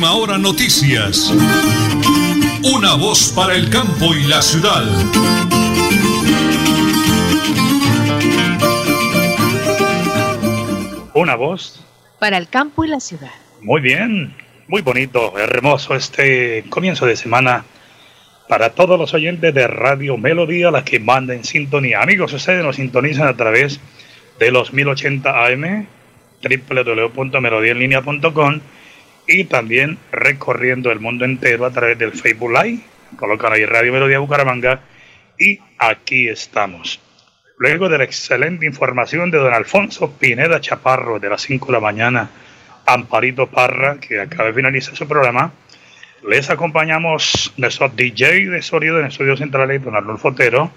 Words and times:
Última 0.00 0.16
Hora 0.16 0.38
Noticias. 0.38 1.30
Una 2.64 2.94
voz 2.94 3.34
para 3.36 3.54
el 3.54 3.68
campo 3.68 4.14
y 4.14 4.22
la 4.28 4.40
ciudad. 4.40 4.82
Una 11.12 11.34
voz. 11.34 11.84
Para 12.18 12.38
el 12.38 12.48
campo 12.48 12.86
y 12.86 12.88
la 12.88 12.98
ciudad. 12.98 13.28
Muy 13.60 13.82
bien, 13.82 14.34
muy 14.68 14.80
bonito, 14.80 15.38
hermoso 15.38 15.94
este 15.94 16.64
comienzo 16.70 17.04
de 17.04 17.16
semana 17.16 17.66
para 18.48 18.70
todos 18.70 18.98
los 18.98 19.12
oyentes 19.12 19.52
de 19.52 19.66
Radio 19.66 20.16
Melodía, 20.16 20.70
la 20.70 20.82
que 20.82 20.98
manda 20.98 21.34
en 21.34 21.44
sintonía. 21.44 22.00
Amigos, 22.00 22.32
ustedes 22.32 22.64
nos 22.64 22.76
sintonizan 22.76 23.28
a 23.28 23.36
través 23.36 23.80
de 24.38 24.50
los 24.50 24.72
1080 24.72 25.44
AM, 25.44 25.86
www.melodiaenlinea.com 26.42 28.60
y 29.30 29.44
también 29.44 29.96
recorriendo 30.10 30.90
el 30.90 30.98
mundo 30.98 31.24
entero 31.24 31.64
a 31.64 31.70
través 31.70 31.96
del 31.96 32.10
Facebook 32.10 32.50
Live. 32.50 32.80
Colocan 33.16 33.52
ahí 33.52 33.64
Radio 33.64 33.92
Melodía 33.92 34.18
Bucaramanga 34.18 34.80
y 35.38 35.60
aquí 35.78 36.28
estamos. 36.28 37.00
Luego 37.56 37.88
de 37.88 37.98
la 37.98 38.04
excelente 38.04 38.66
información 38.66 39.30
de 39.30 39.38
don 39.38 39.54
Alfonso 39.54 40.10
Pineda 40.18 40.60
Chaparro 40.60 41.20
de 41.20 41.28
las 41.28 41.42
5 41.42 41.66
de 41.66 41.72
la 41.72 41.80
mañana, 41.80 42.28
Amparito 42.86 43.46
Parra, 43.46 43.98
que 44.00 44.20
acaba 44.20 44.48
de 44.48 44.54
finalizar 44.54 44.96
su 44.96 45.06
programa, 45.06 45.52
les 46.28 46.50
acompañamos 46.50 47.52
nuestro 47.56 47.88
DJ 47.88 48.50
de 48.50 48.62
sonido 48.62 48.98
en 48.98 49.06
Estudio 49.06 49.36
Central, 49.36 49.80
don 49.80 49.94
Arnulfo 49.94 50.28
Otero, 50.28 50.72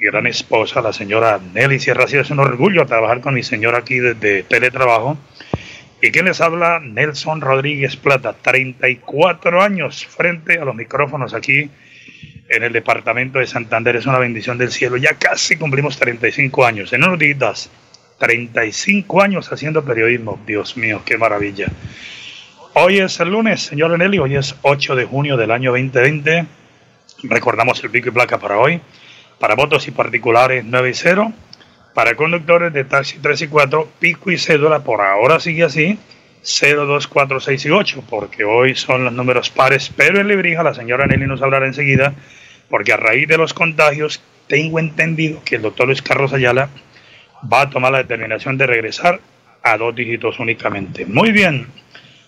y 0.00 0.06
gran 0.06 0.26
esposa, 0.26 0.80
la 0.80 0.92
señora 0.92 1.38
Nelly 1.54 1.78
Sierra. 1.78 2.04
es 2.04 2.30
un 2.30 2.40
orgullo 2.40 2.84
trabajar 2.84 3.20
con 3.20 3.34
mi 3.34 3.44
señora 3.44 3.78
aquí 3.78 4.00
desde 4.00 4.42
teletrabajo. 4.42 5.16
¿Y 6.02 6.10
quién 6.10 6.26
les 6.26 6.42
habla? 6.42 6.78
Nelson 6.78 7.40
Rodríguez 7.40 7.96
Plata, 7.96 8.34
34 8.34 9.62
años 9.62 10.04
frente 10.04 10.58
a 10.58 10.64
los 10.64 10.74
micrófonos 10.74 11.32
aquí 11.32 11.70
en 12.48 12.62
el 12.62 12.72
departamento 12.72 13.38
de 13.38 13.46
Santander. 13.46 13.96
Es 13.96 14.06
una 14.06 14.18
bendición 14.18 14.58
del 14.58 14.70
cielo. 14.70 14.98
Ya 14.98 15.14
casi 15.14 15.56
cumplimos 15.56 15.98
35 15.98 16.66
años. 16.66 16.92
En 16.92 17.02
unos 17.02 17.18
días, 17.18 17.70
35 18.18 19.22
años 19.22 19.50
haciendo 19.50 19.84
periodismo. 19.84 20.38
Dios 20.46 20.76
mío, 20.76 21.00
qué 21.04 21.16
maravilla. 21.16 21.66
Hoy 22.74 22.98
es 22.98 23.18
el 23.20 23.30
lunes, 23.30 23.62
señor 23.62 23.98
Nelly. 23.98 24.18
Hoy 24.18 24.36
es 24.36 24.54
8 24.62 24.96
de 24.96 25.06
junio 25.06 25.38
del 25.38 25.50
año 25.50 25.70
2020. 25.70 26.44
Recordamos 27.22 27.82
el 27.82 27.90
pico 27.90 28.10
y 28.10 28.12
placa 28.12 28.38
para 28.38 28.58
hoy. 28.58 28.82
Para 29.38 29.54
votos 29.54 29.88
y 29.88 29.92
particulares 29.92 30.62
9 30.66 30.90
y 30.90 30.94
0. 30.94 31.32
Para 31.96 32.14
conductores 32.14 32.74
de 32.74 32.84
taxi 32.84 33.20
3 33.22 33.40
y 33.40 33.48
4, 33.48 33.88
pico 33.98 34.30
y 34.30 34.36
cédula 34.36 34.80
por 34.80 35.00
ahora 35.00 35.40
sigue 35.40 35.64
así. 35.64 35.98
0, 36.42 36.84
2, 36.84 37.06
4, 37.06 37.40
6 37.40 37.64
y 37.64 37.70
8, 37.70 38.04
porque 38.10 38.44
hoy 38.44 38.74
son 38.74 39.04
los 39.04 39.14
números 39.14 39.48
pares, 39.48 39.90
pero 39.96 40.20
en 40.20 40.28
Librija 40.28 40.62
la 40.62 40.74
señora 40.74 41.06
Nelly 41.06 41.26
nos 41.26 41.40
hablará 41.40 41.64
enseguida, 41.64 42.12
porque 42.68 42.92
a 42.92 42.98
raíz 42.98 43.26
de 43.28 43.38
los 43.38 43.54
contagios 43.54 44.20
tengo 44.46 44.78
entendido 44.78 45.40
que 45.42 45.56
el 45.56 45.62
doctor 45.62 45.86
Luis 45.86 46.02
Carlos 46.02 46.34
Ayala 46.34 46.68
va 47.50 47.62
a 47.62 47.70
tomar 47.70 47.92
la 47.92 47.98
determinación 47.98 48.58
de 48.58 48.66
regresar 48.66 49.18
a 49.62 49.78
dos 49.78 49.94
dígitos 49.94 50.38
únicamente. 50.38 51.06
Muy 51.06 51.32
bien, 51.32 51.66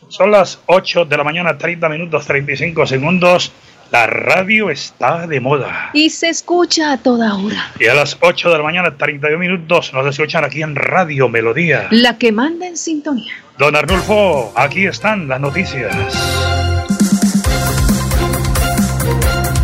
son 0.09 0.31
las 0.31 0.63
8 0.65 1.05
de 1.05 1.17
la 1.19 1.25
mañana, 1.25 1.59
30 1.59 1.91
minutos, 1.91 2.27
35 2.27 2.87
segundos. 2.87 3.53
La 3.91 4.07
radio 4.07 4.69
está 4.69 5.27
de 5.27 5.41
moda. 5.41 5.91
Y 5.95 6.11
se 6.11 6.29
escucha 6.29 6.93
a 6.93 6.99
toda 6.99 7.35
hora. 7.37 7.73
Y 7.81 7.87
a 7.87 7.95
las 7.95 8.19
8 8.21 8.51
de 8.51 8.59
la 8.59 8.63
mañana, 8.63 8.95
32 8.97 9.41
minutos, 9.41 9.95
nos 9.95 10.07
escuchan 10.07 10.45
aquí 10.45 10.63
en 10.63 10.77
Radio 10.77 11.29
Melodía. 11.31 11.89
La 11.91 12.19
que 12.19 12.31
manda 12.31 12.67
en 12.67 12.77
sintonía. 12.77 13.33
Don 13.57 13.75
Arnulfo, 13.75 14.53
aquí 14.57 14.87
están 14.87 15.27
las 15.27 15.41
noticias. 15.41 16.68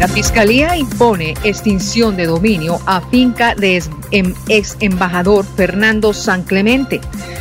La 0.04 0.08
Fiscalía 0.08 0.76
impone 0.76 1.32
extinción 1.44 2.14
de 2.14 2.26
dominio 2.26 2.78
a 2.84 3.00
finca 3.08 3.54
de 3.54 3.82
ex 4.48 4.76
embajador 4.80 5.46
Fernando 5.56 6.12
San 6.12 6.42
Clemente. 6.42 7.00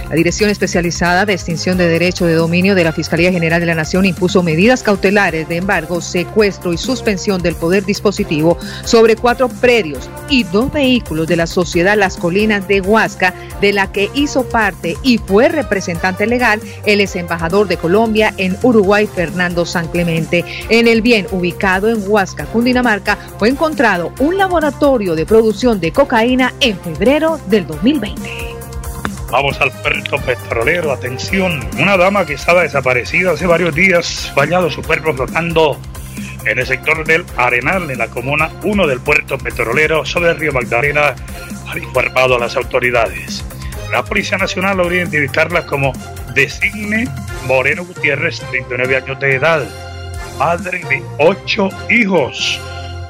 La 0.09 0.15
Dirección 0.15 0.49
Especializada 0.49 1.25
de 1.25 1.33
Extinción 1.33 1.77
de 1.77 1.87
Derecho 1.87 2.25
de 2.25 2.35
Dominio 2.35 2.75
de 2.75 2.83
la 2.83 2.93
Fiscalía 2.93 3.31
General 3.31 3.59
de 3.59 3.65
la 3.65 3.75
Nación 3.75 4.05
impuso 4.05 4.43
medidas 4.43 4.83
cautelares 4.83 5.49
de 5.49 5.57
embargo, 5.57 6.01
secuestro 6.01 6.71
y 6.71 6.77
suspensión 6.77 7.41
del 7.41 7.55
poder 7.55 7.83
dispositivo 7.83 8.57
sobre 8.85 9.15
cuatro 9.15 9.49
predios 9.49 10.09
y 10.29 10.43
dos 10.43 10.71
vehículos 10.71 11.27
de 11.27 11.35
la 11.35 11.47
sociedad 11.47 11.97
Las 11.97 12.15
Colinas 12.17 12.67
de 12.67 12.81
Huasca, 12.81 13.33
de 13.59 13.73
la 13.73 13.91
que 13.91 14.09
hizo 14.13 14.47
parte 14.47 14.97
y 15.03 15.17
fue 15.17 15.49
representante 15.49 16.27
legal 16.27 16.61
el 16.85 17.01
ex 17.01 17.15
embajador 17.15 17.67
de 17.67 17.77
Colombia 17.77 18.33
en 18.37 18.57
Uruguay, 18.61 19.07
Fernando 19.07 19.65
San 19.65 19.87
Clemente. 19.87 20.45
En 20.69 20.87
el 20.87 21.01
bien 21.01 21.27
ubicado 21.31 21.89
en 21.89 22.07
Huasca, 22.07 22.45
Cundinamarca, 22.53 23.17
fue 23.39 23.49
encontrado 23.49 24.13
un 24.19 24.37
laboratorio 24.37 25.15
de 25.15 25.25
producción 25.25 25.79
de 25.79 25.91
cocaína 25.91 26.53
en 26.59 26.79
febrero 26.79 27.39
del 27.47 27.65
2020. 27.65 28.21
Vamos 29.31 29.59
al 29.59 29.71
puerto 29.71 30.17
petrolero. 30.19 30.91
Atención, 30.91 31.59
una 31.79 31.97
dama 31.97 32.23
que 32.23 32.35
estaba 32.35 32.61
desaparecida 32.61 33.31
hace 33.31 33.47
varios 33.47 33.73
días, 33.73 34.31
fallado 34.35 34.69
su 34.69 34.83
cuerpo 34.83 35.11
flotando 35.15 35.79
en 36.45 36.59
el 36.59 36.67
sector 36.67 37.03
del 37.03 37.25
Arenal, 37.37 37.89
en 37.89 37.97
la 37.97 38.07
comuna 38.09 38.51
1 38.63 38.85
del 38.85 38.99
puerto 38.99 39.39
petrolero 39.39 40.05
sobre 40.05 40.29
el 40.29 40.37
río 40.37 40.53
Magdalena, 40.53 41.15
ha 41.67 41.77
informado 41.79 42.35
a 42.35 42.39
las 42.39 42.55
autoridades. 42.55 43.43
La 43.91 44.03
Policía 44.05 44.37
Nacional 44.37 44.77
logró 44.77 44.93
identificarla 44.93 45.65
como 45.65 45.93
Designe 46.35 47.07
Moreno 47.47 47.85
Gutiérrez, 47.85 48.39
39 48.51 48.97
años 48.97 49.19
de 49.19 49.35
edad, 49.35 49.63
madre 50.37 50.81
de 50.89 51.03
ocho 51.19 51.69
hijos. 51.89 52.59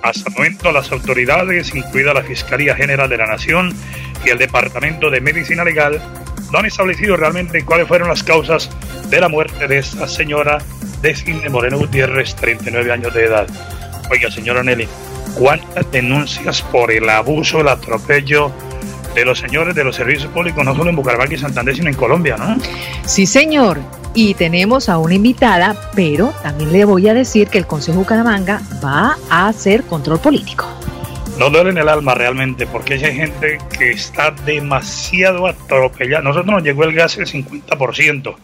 Hasta 0.01 0.29
el 0.29 0.35
momento, 0.35 0.71
las 0.71 0.91
autoridades, 0.91 1.73
incluida 1.73 2.13
la 2.13 2.23
Fiscalía 2.23 2.75
General 2.75 3.09
de 3.09 3.17
la 3.17 3.27
Nación, 3.27 3.73
y 4.25 4.29
el 4.29 4.37
Departamento 4.37 5.09
de 5.09 5.21
Medicina 5.21 5.63
Legal 5.63 6.01
no 6.51 6.59
han 6.59 6.65
establecido 6.65 7.17
realmente 7.17 7.63
cuáles 7.65 7.87
fueron 7.87 8.09
las 8.09 8.23
causas 8.23 8.69
de 9.09 9.19
la 9.19 9.27
muerte 9.27 9.67
de 9.67 9.79
esta 9.79 10.07
señora 10.07 10.59
de 11.01 11.49
Moreno 11.49 11.77
Gutiérrez, 11.77 12.33
39 12.35 12.91
años 12.91 13.13
de 13.13 13.25
edad. 13.25 13.45
Oiga, 14.09 14.31
señora 14.31 14.63
Nelly, 14.63 14.87
¿cuántas 15.37 15.91
denuncias 15.91 16.61
por 16.61 16.91
el 16.91 17.09
abuso, 17.09 17.59
el 17.59 17.67
atropello 17.67 18.53
de 19.13 19.25
los 19.25 19.39
señores 19.39 19.75
de 19.75 19.83
los 19.83 19.97
servicios 19.97 20.31
públicos, 20.31 20.63
no 20.63 20.73
solo 20.75 20.89
en 20.89 20.95
Bucaramanga 20.95 21.33
y 21.33 21.37
Santander, 21.37 21.75
sino 21.75 21.89
en 21.89 21.95
Colombia, 21.95 22.37
¿no? 22.37 22.55
Sí, 23.05 23.25
señor. 23.25 23.79
Y 24.15 24.35
tenemos 24.35 24.89
a 24.89 24.97
una 24.97 25.15
invitada, 25.15 25.91
pero 25.95 26.33
también 26.43 26.71
le 26.71 26.85
voy 26.85 27.07
a 27.09 27.13
decir 27.13 27.47
que 27.47 27.57
el 27.57 27.67
Consejo 27.67 27.99
Bucaramanga 27.99 28.61
va 28.83 29.17
a 29.29 29.47
hacer 29.47 29.83
control 29.83 30.19
político 30.19 30.67
no 31.37 31.49
duele 31.49 31.71
en 31.71 31.77
el 31.77 31.89
alma 31.89 32.13
realmente, 32.13 32.67
porque 32.67 32.93
hay 32.93 33.15
gente 33.15 33.57
que 33.75 33.91
está 33.91 34.31
demasiado 34.31 35.47
atropellada. 35.47 36.23
Nosotros 36.23 36.53
nos 36.53 36.63
llegó 36.63 36.83
el 36.83 36.93
gas 36.93 37.17
el 37.17 37.25
50%, 37.25 38.35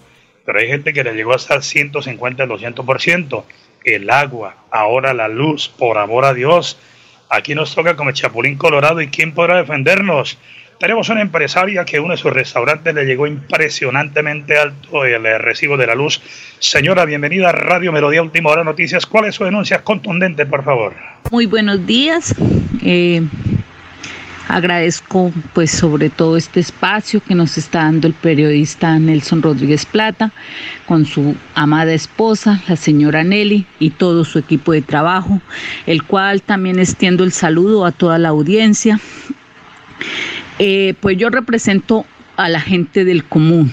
pero 0.45 0.59
hay 0.59 0.67
gente 0.67 0.91
que 0.91 1.03
le 1.03 1.13
llegó 1.13 1.33
hasta 1.33 1.55
el 1.55 1.63
150, 1.63 2.43
el 2.43 2.49
200%. 2.49 3.43
El 3.83 4.09
agua, 4.09 4.55
ahora 4.71 5.13
la 5.13 5.27
luz, 5.27 5.69
por 5.69 5.97
amor 5.97 6.25
a 6.25 6.33
Dios. 6.33 6.77
Aquí 7.29 7.55
nos 7.55 7.73
toca 7.73 7.95
como 7.95 8.11
Chapulín 8.11 8.57
Colorado 8.57 9.01
y 9.01 9.07
¿quién 9.07 9.33
podrá 9.33 9.57
defendernos? 9.57 10.37
Tenemos 10.79 11.09
una 11.09 11.19
empresaria 11.19 11.83
que 11.83 11.99
uno 11.99 12.11
de 12.11 12.17
sus 12.17 12.31
restaurantes 12.31 12.95
le 12.95 13.03
llegó 13.03 13.27
impresionantemente 13.27 14.57
alto 14.57 15.03
el 15.03 15.23
recibo 15.39 15.75
de 15.75 15.85
la 15.85 15.93
luz. 15.93 16.21
Señora, 16.59 17.03
bienvenida 17.03 17.49
a 17.49 17.51
Radio 17.51 17.91
Melodía 17.91 18.21
Última 18.21 18.49
Hora 18.49 18.63
Noticias. 18.63 19.05
¿Cuál 19.05 19.25
es 19.25 19.35
su 19.35 19.43
denuncia 19.43 19.83
contundente, 19.83 20.45
por 20.45 20.63
favor? 20.63 20.93
Muy 21.31 21.47
buenos 21.47 21.85
días. 21.85 22.33
Eh, 22.81 23.21
agradezco 24.47 25.33
pues 25.51 25.69
sobre 25.69 26.09
todo 26.09 26.37
este 26.37 26.61
espacio 26.61 27.21
que 27.21 27.35
nos 27.35 27.57
está 27.57 27.79
dando 27.79 28.07
el 28.07 28.13
periodista 28.13 28.97
Nelson 28.97 29.41
Rodríguez 29.41 29.85
Plata 29.85 30.31
con 30.85 31.05
su 31.05 31.35
amada 31.55 31.91
esposa, 31.91 32.61
la 32.69 32.77
señora 32.77 33.25
Nelly 33.25 33.65
y 33.79 33.89
todo 33.89 34.23
su 34.23 34.39
equipo 34.39 34.71
de 34.71 34.81
trabajo, 34.81 35.41
el 35.85 36.03
cual 36.03 36.41
también 36.41 36.79
extiendo 36.79 37.25
el 37.25 37.33
saludo 37.33 37.85
a 37.85 37.91
toda 37.91 38.17
la 38.17 38.29
audiencia. 38.29 38.97
Eh, 40.59 40.93
pues 40.99 41.17
yo 41.17 41.29
represento 41.29 42.05
a 42.35 42.49
la 42.49 42.59
gente 42.59 43.05
del 43.05 43.23
común, 43.23 43.71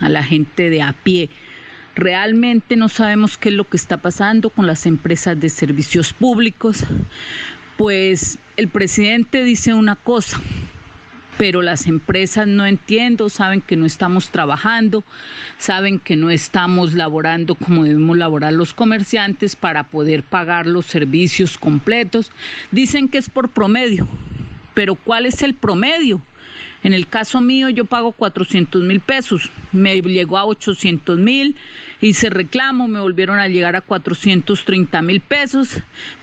a 0.00 0.08
la 0.08 0.22
gente 0.22 0.70
de 0.70 0.82
a 0.82 0.92
pie. 0.92 1.30
Realmente 1.94 2.76
no 2.76 2.90
sabemos 2.90 3.38
qué 3.38 3.48
es 3.48 3.54
lo 3.54 3.64
que 3.64 3.78
está 3.78 3.96
pasando 3.96 4.50
con 4.50 4.66
las 4.66 4.84
empresas 4.84 5.40
de 5.40 5.48
servicios 5.48 6.12
públicos, 6.12 6.84
pues 7.78 8.38
el 8.56 8.68
presidente 8.68 9.44
dice 9.44 9.72
una 9.72 9.96
cosa, 9.96 10.40
pero 11.38 11.62
las 11.62 11.86
empresas 11.86 12.46
no 12.46 12.66
entiendo, 12.66 13.28
saben 13.28 13.60
que 13.60 13.76
no 13.76 13.86
estamos 13.86 14.30
trabajando, 14.30 15.04
saben 15.58 15.98
que 15.98 16.16
no 16.16 16.30
estamos 16.30 16.94
laborando 16.94 17.54
como 17.54 17.84
debemos 17.84 18.16
laborar 18.16 18.52
los 18.52 18.72
comerciantes 18.72 19.56
para 19.56 19.84
poder 19.84 20.22
pagar 20.22 20.66
los 20.66 20.86
servicios 20.86 21.58
completos. 21.58 22.30
Dicen 22.72 23.08
que 23.08 23.18
es 23.18 23.28
por 23.28 23.50
promedio, 23.50 24.08
pero 24.76 24.94
¿cuál 24.94 25.24
es 25.24 25.40
el 25.40 25.54
promedio? 25.54 26.20
En 26.82 26.92
el 26.92 27.08
caso 27.08 27.40
mío 27.40 27.70
yo 27.70 27.86
pago 27.86 28.12
400 28.12 28.82
mil 28.82 29.00
pesos, 29.00 29.50
me 29.72 30.02
llegó 30.02 30.36
a 30.36 30.44
800 30.44 31.18
mil, 31.18 31.56
hice 32.02 32.28
reclamo, 32.28 32.86
me 32.86 33.00
volvieron 33.00 33.38
a 33.38 33.48
llegar 33.48 33.74
a 33.74 33.80
430 33.80 35.00
mil 35.00 35.22
pesos, 35.22 35.70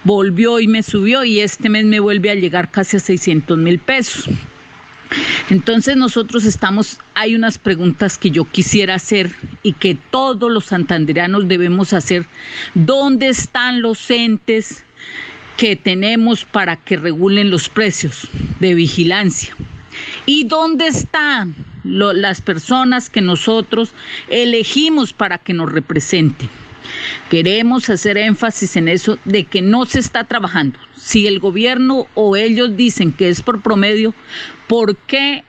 volvió 0.03 0.59
y 0.59 0.67
me 0.67 0.83
subió 0.83 1.23
y 1.23 1.39
este 1.39 1.67
mes 1.67 1.85
me 1.85 1.99
vuelve 1.99 2.29
a 2.29 2.35
llegar 2.35 2.69
casi 2.69 2.97
a 2.97 2.99
600 2.99 3.57
mil 3.57 3.79
pesos. 3.79 4.29
Entonces 5.49 5.97
nosotros 5.97 6.45
estamos, 6.45 6.99
hay 7.15 7.33
unas 7.33 7.57
preguntas 7.57 8.19
que 8.19 8.29
yo 8.29 8.45
quisiera 8.45 8.95
hacer 8.95 9.31
y 9.63 9.73
que 9.73 9.97
todos 10.11 10.51
los 10.51 10.65
santanderianos 10.65 11.47
debemos 11.47 11.91
hacer. 11.91 12.27
¿Dónde 12.75 13.29
están 13.29 13.81
los 13.81 14.11
entes 14.11 14.83
que 15.57 15.75
tenemos 15.75 16.45
para 16.45 16.75
que 16.75 16.97
regulen 16.97 17.49
los 17.49 17.69
precios 17.69 18.27
de 18.59 18.73
vigilancia? 18.73 19.55
¿Y 20.25 20.45
dónde 20.45 20.87
están 20.87 21.55
las 21.83 22.41
personas 22.41 23.09
que 23.09 23.21
nosotros 23.21 23.91
elegimos 24.29 25.13
para 25.13 25.37
que 25.37 25.53
nos 25.53 25.71
representen? 25.71 26.49
Queremos 27.29 27.89
hacer 27.89 28.17
énfasis 28.17 28.75
en 28.75 28.87
eso 28.87 29.17
de 29.25 29.45
que 29.45 29.61
no 29.61 29.85
se 29.85 29.99
está 29.99 30.25
trabajando. 30.25 30.79
Si 30.95 31.27
el 31.27 31.39
gobierno 31.39 32.07
o 32.13 32.35
ellos 32.35 32.75
dicen 32.75 33.11
que 33.11 33.29
es 33.29 33.41
por 33.41 33.61
promedio, 33.61 34.13
¿por 34.67 34.95
qué 34.95 35.43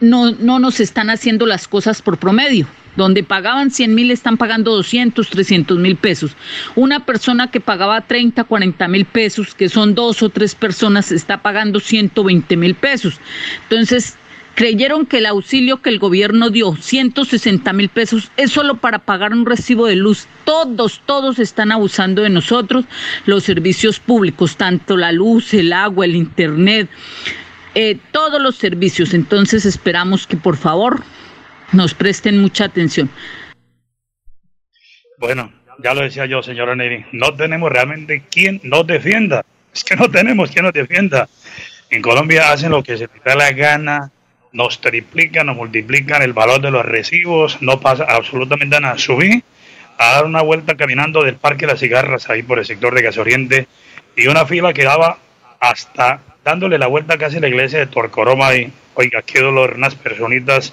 no, 0.00 0.32
no 0.32 0.58
nos 0.58 0.80
están 0.80 1.10
haciendo 1.10 1.46
las 1.46 1.68
cosas 1.68 2.02
por 2.02 2.18
promedio? 2.18 2.66
Donde 2.96 3.22
pagaban 3.22 3.70
100 3.70 3.94
mil 3.94 4.10
están 4.10 4.36
pagando 4.36 4.72
200, 4.72 5.28
300 5.28 5.78
mil 5.78 5.96
pesos. 5.96 6.32
Una 6.74 7.04
persona 7.04 7.50
que 7.50 7.60
pagaba 7.60 8.00
30, 8.02 8.44
40 8.44 8.88
mil 8.88 9.04
pesos, 9.04 9.54
que 9.54 9.68
son 9.68 9.94
dos 9.94 10.22
o 10.22 10.28
tres 10.28 10.54
personas, 10.54 11.12
está 11.12 11.42
pagando 11.42 11.80
120 11.80 12.56
mil 12.56 12.74
pesos. 12.74 13.20
Entonces, 13.64 14.16
creyeron 14.54 15.06
que 15.06 15.18
el 15.18 15.26
auxilio 15.26 15.80
que 15.80 15.90
el 15.90 15.98
gobierno 15.98 16.50
dio, 16.50 16.76
160 16.76 17.72
mil 17.72 17.88
pesos, 17.88 18.30
es 18.36 18.50
solo 18.52 18.76
para 18.76 18.98
pagar 18.98 19.32
un 19.32 19.46
recibo 19.46 19.86
de 19.86 19.96
luz. 19.96 20.26
Todos, 20.44 21.00
todos 21.06 21.38
están 21.38 21.72
abusando 21.72 22.22
de 22.22 22.30
nosotros, 22.30 22.84
los 23.26 23.44
servicios 23.44 24.00
públicos, 24.00 24.56
tanto 24.56 24.96
la 24.96 25.12
luz, 25.12 25.54
el 25.54 25.72
agua, 25.72 26.04
el 26.04 26.16
internet, 26.16 26.88
eh, 27.74 27.98
todos 28.12 28.42
los 28.42 28.56
servicios. 28.56 29.14
Entonces 29.14 29.64
esperamos 29.64 30.26
que 30.26 30.36
por 30.36 30.56
favor 30.56 31.02
nos 31.72 31.94
presten 31.94 32.40
mucha 32.40 32.64
atención. 32.64 33.10
Bueno, 35.18 35.52
ya 35.82 35.94
lo 35.94 36.02
decía 36.02 36.26
yo, 36.26 36.42
señora 36.42 36.74
Neri, 36.74 37.04
no 37.12 37.34
tenemos 37.34 37.70
realmente 37.70 38.22
quien 38.30 38.60
nos 38.64 38.86
defienda. 38.86 39.44
Es 39.72 39.84
que 39.84 39.96
no 39.96 40.10
tenemos 40.10 40.50
quien 40.50 40.64
nos 40.64 40.72
defienda. 40.72 41.28
En 41.90 42.02
Colombia 42.02 42.52
hacen 42.52 42.70
lo 42.70 42.82
que 42.82 42.96
se 42.96 43.08
les 43.12 43.24
da 43.24 43.34
la 43.34 43.52
gana, 43.52 44.10
nos 44.52 44.80
triplican, 44.80 45.46
nos 45.46 45.56
multiplican 45.56 46.22
el 46.22 46.32
valor 46.32 46.60
de 46.60 46.70
los 46.70 46.84
recibos, 46.84 47.60
no 47.60 47.80
pasa 47.80 48.04
absolutamente 48.08 48.80
nada. 48.80 48.98
Subí 48.98 49.42
a 49.98 50.12
dar 50.12 50.24
una 50.24 50.42
vuelta 50.42 50.76
caminando 50.76 51.22
del 51.22 51.36
Parque 51.36 51.66
de 51.66 51.72
las 51.72 51.80
Cigarras, 51.80 52.30
ahí 52.30 52.42
por 52.42 52.58
el 52.58 52.64
sector 52.64 52.94
de 52.94 53.02
Gasorriente, 53.02 53.68
y 54.16 54.26
una 54.26 54.46
fila 54.46 54.72
que 54.72 54.84
daba 54.84 55.18
hasta 55.60 56.20
dándole 56.44 56.78
la 56.78 56.86
vuelta 56.86 57.18
casi 57.18 57.36
a 57.36 57.40
la 57.40 57.48
iglesia 57.48 57.78
de 57.78 57.86
Torcoroma. 57.86 58.54
Y, 58.54 58.72
oiga, 58.94 59.22
qué 59.22 59.40
dolor, 59.40 59.74
unas 59.76 59.94
personitas 59.94 60.72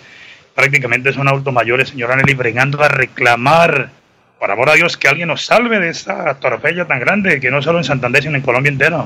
prácticamente 0.58 1.14
son 1.14 1.28
adultos 1.28 1.54
mayores, 1.54 1.90
señora 1.90 2.16
Nelly, 2.16 2.34
bregando 2.34 2.82
a 2.82 2.88
reclamar, 2.88 3.92
por 4.40 4.50
amor 4.50 4.72
a 4.72 4.74
Dios, 4.74 4.98
que 4.98 5.08
alguien 5.08 5.28
nos 5.28 5.46
salve 5.46 5.80
de 5.80 5.90
esta 5.90 6.28
atropella 6.32 6.88
tan 6.88 7.00
grande, 7.00 7.40
que 7.40 7.52
no 7.52 7.62
solo 7.62 7.78
en 7.78 7.84
Santander, 7.84 8.24
sino 8.24 8.38
en 8.38 8.42
Colombia 8.42 8.72
entero. 8.72 9.06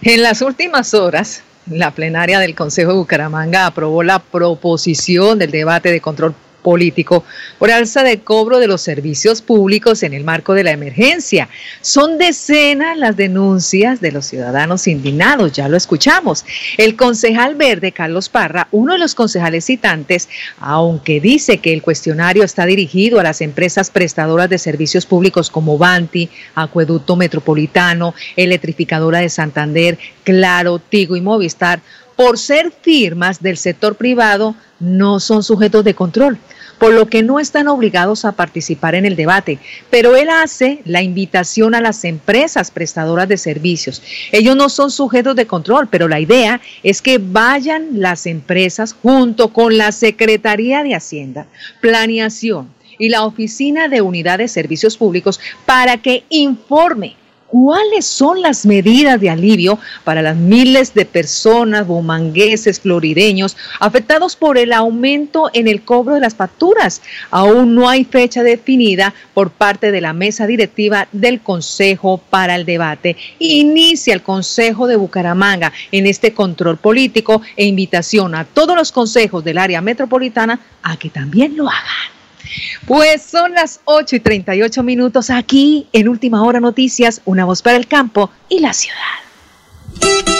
En 0.00 0.22
las 0.22 0.40
últimas 0.40 0.94
horas, 0.94 1.42
la 1.66 1.90
plenaria 1.90 2.38
del 2.38 2.54
Consejo 2.54 2.92
de 2.92 2.96
Bucaramanga 2.96 3.66
aprobó 3.66 4.02
la 4.02 4.20
proposición 4.20 5.38
del 5.38 5.50
debate 5.50 5.92
de 5.92 6.00
control 6.00 6.34
político 6.60 7.24
por 7.58 7.70
alza 7.70 8.02
de 8.02 8.20
cobro 8.20 8.58
de 8.58 8.68
los 8.68 8.82
servicios 8.82 9.42
públicos 9.42 10.02
en 10.02 10.14
el 10.14 10.24
marco 10.24 10.54
de 10.54 10.64
la 10.64 10.70
emergencia. 10.70 11.48
Son 11.80 12.18
decenas 12.18 12.96
las 12.96 13.16
denuncias 13.16 14.00
de 14.00 14.12
los 14.12 14.26
ciudadanos 14.26 14.86
indignados, 14.86 15.52
ya 15.52 15.68
lo 15.68 15.76
escuchamos. 15.76 16.44
El 16.76 16.96
concejal 16.96 17.54
verde, 17.54 17.92
Carlos 17.92 18.28
Parra, 18.28 18.68
uno 18.70 18.92
de 18.92 18.98
los 18.98 19.14
concejales 19.14 19.64
citantes, 19.64 20.28
aunque 20.58 21.20
dice 21.20 21.58
que 21.58 21.72
el 21.72 21.82
cuestionario 21.82 22.44
está 22.44 22.66
dirigido 22.66 23.20
a 23.20 23.24
las 23.24 23.40
empresas 23.40 23.90
prestadoras 23.90 24.48
de 24.48 24.58
servicios 24.58 25.06
públicos 25.06 25.50
como 25.50 25.78
Banti, 25.78 26.28
Acueducto 26.54 27.16
Metropolitano, 27.16 28.14
Electrificadora 28.36 29.20
de 29.20 29.28
Santander, 29.28 29.98
Claro, 30.24 30.78
Tigo 30.78 31.16
y 31.16 31.20
Movistar, 31.20 31.80
por 32.20 32.36
ser 32.36 32.70
firmas 32.70 33.40
del 33.40 33.56
sector 33.56 33.94
privado, 33.94 34.54
no 34.78 35.20
son 35.20 35.42
sujetos 35.42 35.86
de 35.86 35.94
control, 35.94 36.36
por 36.78 36.92
lo 36.92 37.06
que 37.06 37.22
no 37.22 37.40
están 37.40 37.66
obligados 37.66 38.26
a 38.26 38.32
participar 38.32 38.94
en 38.94 39.06
el 39.06 39.16
debate. 39.16 39.58
Pero 39.88 40.14
él 40.16 40.28
hace 40.28 40.82
la 40.84 41.00
invitación 41.00 41.74
a 41.74 41.80
las 41.80 42.04
empresas 42.04 42.70
prestadoras 42.70 43.26
de 43.26 43.38
servicios. 43.38 44.02
Ellos 44.32 44.54
no 44.54 44.68
son 44.68 44.90
sujetos 44.90 45.34
de 45.34 45.46
control, 45.46 45.88
pero 45.90 46.08
la 46.08 46.20
idea 46.20 46.60
es 46.82 47.00
que 47.00 47.16
vayan 47.16 47.86
las 48.02 48.26
empresas 48.26 48.92
junto 48.92 49.54
con 49.54 49.78
la 49.78 49.90
Secretaría 49.90 50.82
de 50.82 50.94
Hacienda, 50.94 51.46
Planeación 51.80 52.68
y 52.98 53.08
la 53.08 53.24
Oficina 53.24 53.88
de 53.88 54.02
Unidad 54.02 54.36
de 54.36 54.48
Servicios 54.48 54.98
Públicos 54.98 55.40
para 55.64 55.96
que 55.96 56.24
informe 56.28 57.16
cuáles 57.50 58.06
son 58.06 58.40
las 58.40 58.64
medidas 58.64 59.20
de 59.20 59.30
alivio 59.30 59.78
para 60.04 60.22
las 60.22 60.36
miles 60.36 60.94
de 60.94 61.04
personas, 61.04 61.86
bumangueses, 61.86 62.80
florideños, 62.80 63.56
afectados 63.80 64.36
por 64.36 64.56
el 64.56 64.72
aumento 64.72 65.50
en 65.52 65.68
el 65.68 65.82
cobro 65.82 66.14
de 66.14 66.20
las 66.20 66.34
facturas. 66.34 67.02
Aún 67.30 67.74
no 67.74 67.88
hay 67.88 68.04
fecha 68.04 68.42
definida 68.42 69.12
por 69.34 69.50
parte 69.50 69.90
de 69.90 70.00
la 70.00 70.12
mesa 70.12 70.46
directiva 70.46 71.08
del 71.12 71.40
Consejo 71.40 72.18
para 72.30 72.54
el 72.54 72.64
debate. 72.64 73.16
Inicia 73.38 74.14
el 74.14 74.22
Consejo 74.22 74.86
de 74.86 74.96
Bucaramanga 74.96 75.72
en 75.92 76.06
este 76.06 76.32
control 76.32 76.76
político 76.78 77.42
e 77.56 77.66
invitación 77.66 78.34
a 78.34 78.44
todos 78.44 78.76
los 78.76 78.92
consejos 78.92 79.44
del 79.44 79.58
área 79.58 79.80
metropolitana 79.80 80.60
a 80.82 80.96
que 80.96 81.10
también 81.10 81.56
lo 81.56 81.68
hagan. 81.68 82.19
Pues 82.86 83.22
son 83.22 83.52
las 83.52 83.80
8 83.84 84.16
y 84.16 84.20
38 84.20 84.82
minutos 84.82 85.30
aquí 85.30 85.86
en 85.92 86.08
Última 86.08 86.42
Hora 86.42 86.60
Noticias, 86.60 87.22
una 87.24 87.44
voz 87.44 87.62
para 87.62 87.76
el 87.76 87.86
campo 87.86 88.30
y 88.48 88.60
la 88.60 88.72
ciudad. 88.72 90.39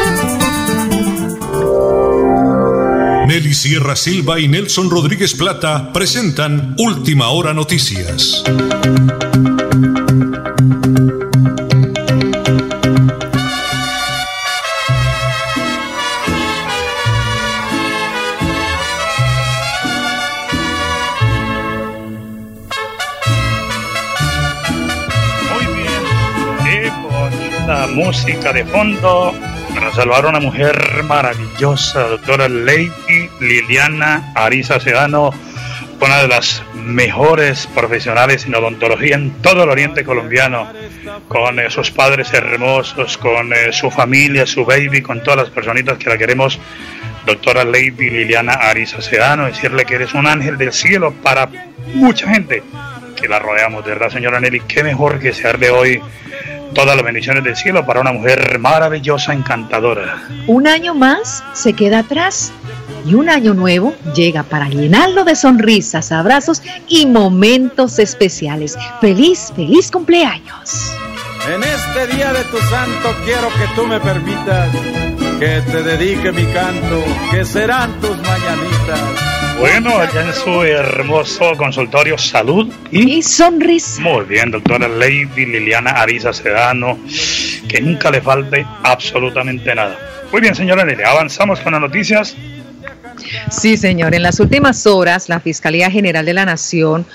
Nelly 3.41 3.55
Sierra 3.55 3.95
Silva 3.95 4.39
y 4.39 4.47
Nelson 4.47 4.91
Rodríguez 4.91 5.33
Plata 5.33 5.91
presentan 5.91 6.75
Última 6.77 7.29
Hora 7.29 7.55
Noticias. 7.55 8.43
Música 27.93 28.53
de 28.53 28.63
fondo 28.65 29.33
salvar 29.93 30.25
a 30.25 30.29
una 30.29 30.39
mujer 30.39 31.03
maravillosa, 31.03 32.07
doctora 32.07 32.47
Lady 32.47 33.29
Liliana 33.39 34.31
Ariza 34.35 34.79
Sedano, 34.79 35.31
una 35.99 36.21
de 36.21 36.27
las 36.27 36.63
mejores 36.75 37.67
profesionales 37.67 38.45
en 38.45 38.55
odontología 38.55 39.15
en 39.15 39.31
todo 39.41 39.63
el 39.63 39.69
oriente 39.69 40.03
colombiano, 40.03 40.67
con 41.27 41.59
eh, 41.59 41.69
sus 41.69 41.91
padres 41.91 42.33
hermosos, 42.33 43.17
con 43.17 43.53
eh, 43.53 43.71
su 43.71 43.91
familia, 43.91 44.45
su 44.45 44.65
baby, 44.65 45.01
con 45.01 45.21
todas 45.21 45.39
las 45.39 45.49
personitas 45.49 45.97
que 45.97 46.09
la 46.09 46.17
queremos. 46.17 46.59
Doctora 47.25 47.63
Lady 47.63 48.09
Liliana 48.09 48.53
Ariza 48.53 49.01
Sedano, 49.01 49.45
decirle 49.45 49.85
que 49.85 49.95
eres 49.95 50.13
un 50.13 50.25
ángel 50.25 50.57
del 50.57 50.73
cielo 50.73 51.13
para 51.21 51.49
mucha 51.93 52.27
gente 52.29 52.63
que 53.19 53.27
la 53.27 53.39
rodeamos, 53.39 53.85
de 53.85 53.91
verdad, 53.91 54.09
señora 54.09 54.39
Nelly, 54.39 54.61
qué 54.61 54.83
mejor 54.83 55.19
que 55.19 55.27
desearle 55.27 55.69
hoy 55.69 56.01
todas 56.73 56.95
las 56.95 57.05
bendiciones 57.05 57.43
del 57.43 57.55
cielo 57.55 57.85
para 57.85 58.01
una 58.01 58.11
mujer 58.11 58.59
maravillosa, 58.59 59.33
encantadora. 59.33 60.23
Un 60.47 60.67
año 60.67 60.95
más 60.95 61.43
se 61.53 61.73
queda 61.73 61.99
atrás 61.99 62.51
y 63.05 63.15
un 63.15 63.29
año 63.29 63.53
nuevo 63.53 63.95
llega 64.15 64.43
para 64.43 64.69
llenarlo 64.69 65.23
de 65.23 65.35
sonrisas, 65.35 66.11
abrazos 66.11 66.61
y 66.87 67.05
momentos 67.05 67.99
especiales. 67.99 68.77
Feliz, 68.99 69.51
feliz 69.55 69.91
cumpleaños. 69.91 70.93
En 71.47 71.63
este 71.63 72.15
día 72.15 72.31
de 72.33 72.43
tu 72.45 72.57
santo 72.57 73.15
quiero 73.25 73.47
que 73.49 73.67
tú 73.75 73.87
me 73.87 73.99
permitas 73.99 74.69
que 75.39 75.61
te 75.71 75.81
dedique 75.81 76.31
mi 76.31 76.45
canto, 76.53 77.03
que 77.31 77.43
serán 77.43 77.99
tus 77.99 78.15
mañanitas. 78.17 79.20
Bueno, 79.61 79.95
allá 79.95 80.23
en 80.25 80.33
su 80.33 80.63
hermoso 80.63 81.55
consultorio 81.55 82.17
salud 82.17 82.73
y, 82.91 83.17
Y 83.17 83.21
sonrisa. 83.21 84.01
muy 84.01 84.25
bien, 84.25 84.49
doctora 84.49 84.87
Lady 84.87 85.45
Liliana 85.45 85.91
Ariza 85.91 86.33
Sedano, 86.33 86.97
que 87.69 87.79
nunca 87.79 88.09
le 88.09 88.21
falte 88.21 88.65
absolutamente 88.81 89.75
nada. 89.75 89.99
Muy 90.31 90.41
bien, 90.41 90.55
señora 90.55 90.83
Nelly, 90.83 91.03
avanzamos 91.03 91.59
con 91.59 91.73
las 91.73 91.81
noticias. 91.81 92.35
Sí, 93.51 93.77
señor. 93.77 94.15
En 94.15 94.23
las 94.23 94.39
últimas 94.39 94.87
horas, 94.87 95.29
la 95.29 95.39
Fiscalía 95.39 95.91
General 95.91 96.25
de 96.25 96.33
la 96.33 96.45
Nación 96.45 97.05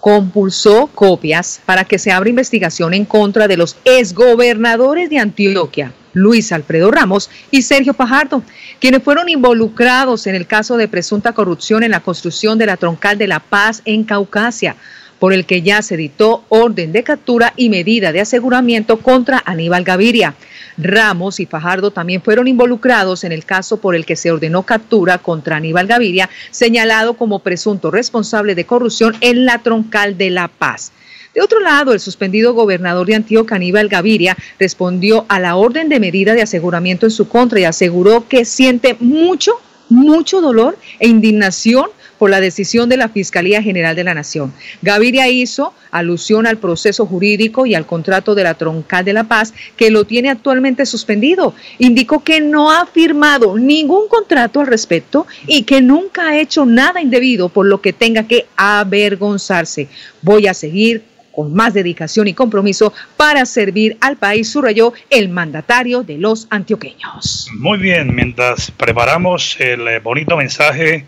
compulsó 0.00 0.88
copias 0.88 1.62
para 1.64 1.84
que 1.84 1.98
se 1.98 2.12
abra 2.12 2.28
investigación 2.28 2.92
en 2.92 3.06
contra 3.06 3.48
de 3.48 3.56
los 3.56 3.78
exgobernadores 3.86 5.08
de 5.08 5.18
Antioquia, 5.18 5.92
Luis 6.16 6.50
Alfredo 6.50 6.90
Ramos 6.90 7.28
y 7.50 7.60
Sergio 7.60 7.92
Pajardo, 7.92 8.42
quienes 8.80 9.02
fueron 9.02 9.28
involucrados 9.28 10.26
en 10.26 10.34
el 10.34 10.46
caso 10.46 10.78
de 10.78 10.88
presunta 10.88 11.32
corrupción 11.32 11.82
en 11.82 11.90
la 11.90 12.00
construcción 12.00 12.56
de 12.56 12.64
la 12.64 12.78
troncal 12.78 13.18
de 13.18 13.26
La 13.26 13.38
Paz 13.38 13.82
en 13.84 14.02
Caucasia, 14.02 14.76
por 15.18 15.34
el 15.34 15.44
que 15.44 15.60
ya 15.60 15.82
se 15.82 15.98
dictó 15.98 16.42
orden 16.48 16.92
de 16.92 17.02
captura 17.02 17.52
y 17.54 17.68
medida 17.68 18.12
de 18.12 18.22
aseguramiento 18.22 18.96
contra 19.00 19.42
Aníbal 19.44 19.84
Gaviria. 19.84 20.34
Ramos 20.78 21.38
y 21.38 21.44
Fajardo 21.44 21.90
también 21.90 22.22
fueron 22.22 22.48
involucrados 22.48 23.22
en 23.22 23.32
el 23.32 23.44
caso 23.44 23.76
por 23.76 23.94
el 23.94 24.06
que 24.06 24.16
se 24.16 24.30
ordenó 24.30 24.62
captura 24.62 25.18
contra 25.18 25.56
Aníbal 25.56 25.86
Gaviria, 25.86 26.30
señalado 26.50 27.14
como 27.14 27.40
presunto 27.40 27.90
responsable 27.90 28.54
de 28.54 28.64
corrupción 28.64 29.16
en 29.20 29.44
la 29.44 29.58
troncal 29.58 30.16
de 30.16 30.30
La 30.30 30.48
Paz. 30.48 30.92
De 31.36 31.42
otro 31.42 31.60
lado, 31.60 31.92
el 31.92 32.00
suspendido 32.00 32.54
gobernador 32.54 33.06
de 33.06 33.14
Antioquia, 33.14 33.56
Aníbal 33.56 33.90
Gaviria, 33.90 34.38
respondió 34.58 35.26
a 35.28 35.38
la 35.38 35.56
orden 35.56 35.90
de 35.90 36.00
medida 36.00 36.32
de 36.32 36.40
aseguramiento 36.40 37.04
en 37.04 37.10
su 37.10 37.28
contra 37.28 37.60
y 37.60 37.64
aseguró 37.64 38.26
que 38.26 38.46
siente 38.46 38.96
mucho, 39.00 39.52
mucho 39.90 40.40
dolor 40.40 40.78
e 40.98 41.08
indignación 41.08 41.90
por 42.18 42.30
la 42.30 42.40
decisión 42.40 42.88
de 42.88 42.96
la 42.96 43.10
Fiscalía 43.10 43.62
General 43.62 43.94
de 43.94 44.04
la 44.04 44.14
Nación. 44.14 44.54
Gaviria 44.80 45.28
hizo 45.28 45.74
alusión 45.90 46.46
al 46.46 46.56
proceso 46.56 47.04
jurídico 47.04 47.66
y 47.66 47.74
al 47.74 47.84
contrato 47.84 48.34
de 48.34 48.44
la 48.44 48.54
Troncal 48.54 49.04
de 49.04 49.12
la 49.12 49.24
Paz 49.24 49.52
que 49.76 49.90
lo 49.90 50.06
tiene 50.06 50.30
actualmente 50.30 50.86
suspendido. 50.86 51.52
Indicó 51.78 52.24
que 52.24 52.40
no 52.40 52.72
ha 52.72 52.86
firmado 52.86 53.58
ningún 53.58 54.08
contrato 54.08 54.60
al 54.60 54.68
respecto 54.68 55.26
y 55.46 55.64
que 55.64 55.82
nunca 55.82 56.28
ha 56.28 56.38
hecho 56.38 56.64
nada 56.64 57.02
indebido 57.02 57.50
por 57.50 57.66
lo 57.66 57.82
que 57.82 57.92
tenga 57.92 58.26
que 58.26 58.46
avergonzarse. 58.56 59.88
Voy 60.22 60.46
a 60.46 60.54
seguir 60.54 61.04
con 61.36 61.52
más 61.52 61.74
dedicación 61.74 62.28
y 62.28 62.32
compromiso 62.32 62.94
para 63.18 63.44
servir 63.44 63.98
al 64.00 64.16
país, 64.16 64.50
subrayó 64.50 64.94
el 65.10 65.28
mandatario 65.28 66.02
de 66.02 66.16
los 66.16 66.46
antioqueños. 66.48 67.50
Muy 67.58 67.76
bien, 67.76 68.14
mientras 68.14 68.70
preparamos 68.70 69.60
el 69.60 69.86
eh, 69.86 69.98
bonito 69.98 70.34
mensaje 70.34 71.04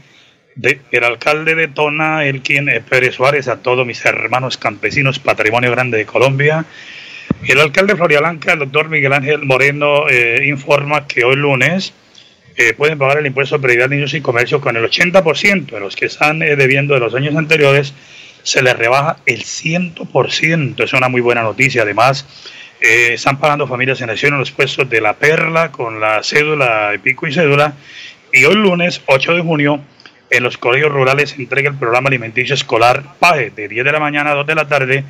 del 0.55 1.05
alcalde 1.05 1.55
de 1.55 1.69
Tona, 1.69 2.27
el 2.27 2.43
eh, 2.47 2.83
Pérez 2.87 3.15
Suárez, 3.15 3.49
a 3.49 3.63
todos 3.63 3.87
mis 3.87 4.05
hermanos 4.05 4.59
campesinos, 4.59 5.19
patrimonio 5.19 5.71
grande 5.71 5.97
de 5.97 6.05
Colombia. 6.05 6.67
El 7.47 7.61
alcalde 7.61 7.95
de 7.95 7.97
Florialanca, 7.97 8.53
el 8.53 8.59
doctor 8.59 8.91
Miguel 8.91 9.15
Ángel 9.15 9.45
Moreno, 9.47 10.11
eh, 10.11 10.45
informa 10.47 11.07
que 11.07 11.25
hoy 11.25 11.37
lunes 11.37 11.95
eh, 12.55 12.75
pueden 12.75 12.99
pagar 12.99 13.19
el 13.19 13.27
impuesto 13.27 13.57
de 13.57 13.63
prioridad 13.63 13.89
de 13.89 13.97
niños 13.97 14.13
y 14.13 14.21
comercio 14.21 14.61
con 14.61 14.77
el 14.77 14.85
80% 14.85 15.71
de 15.71 15.81
los 15.81 15.97
que 15.97 16.05
están 16.05 16.41
debiendo 16.41 16.93
de 16.93 17.01
los 17.01 17.15
años 17.15 17.35
anteriores, 17.35 17.95
se 18.49 18.63
les 18.63 18.77
rebaja 18.77 19.19
el 19.27 19.45
100%. 19.45 20.83
Es 20.83 20.93
una 20.95 21.09
muy 21.09 21.21
buena 21.21 21.43
noticia. 21.43 21.83
Además, 21.83 22.27
eh, 22.81 23.13
están 23.13 23.39
pagando 23.39 23.67
familias 23.67 24.01
en 24.01 24.09
acción 24.09 24.33
en 24.33 24.39
los 24.39 24.51
puestos 24.51 24.89
de 24.89 25.01
la 25.01 25.15
Perla 25.15 25.71
con 25.71 26.01
la 26.01 26.23
cédula, 26.23 26.91
de 26.91 26.99
pico 26.99 27.27
y 27.27 27.33
cédula. 27.33 27.75
Y 28.33 28.45
hoy 28.45 28.55
lunes, 28.55 29.03
8 29.07 29.35
de 29.35 29.43
junio, 29.43 29.81
en 30.31 30.43
los 30.43 30.57
colegios 30.57 30.91
rurales 30.91 31.31
se 31.31 31.37
entrega 31.37 31.71
el 31.71 31.77
programa 31.77 32.09
alimenticio 32.09 32.55
escolar 32.55 33.03
PAE 33.19 33.51
de 33.51 33.69
10 33.69 33.85
de 33.85 33.93
la 33.93 34.01
mañana 34.01 34.31
a 34.33 34.35
2 34.35 34.47
de 34.47 34.55
la 34.55 34.69
tarde 34.69 35.05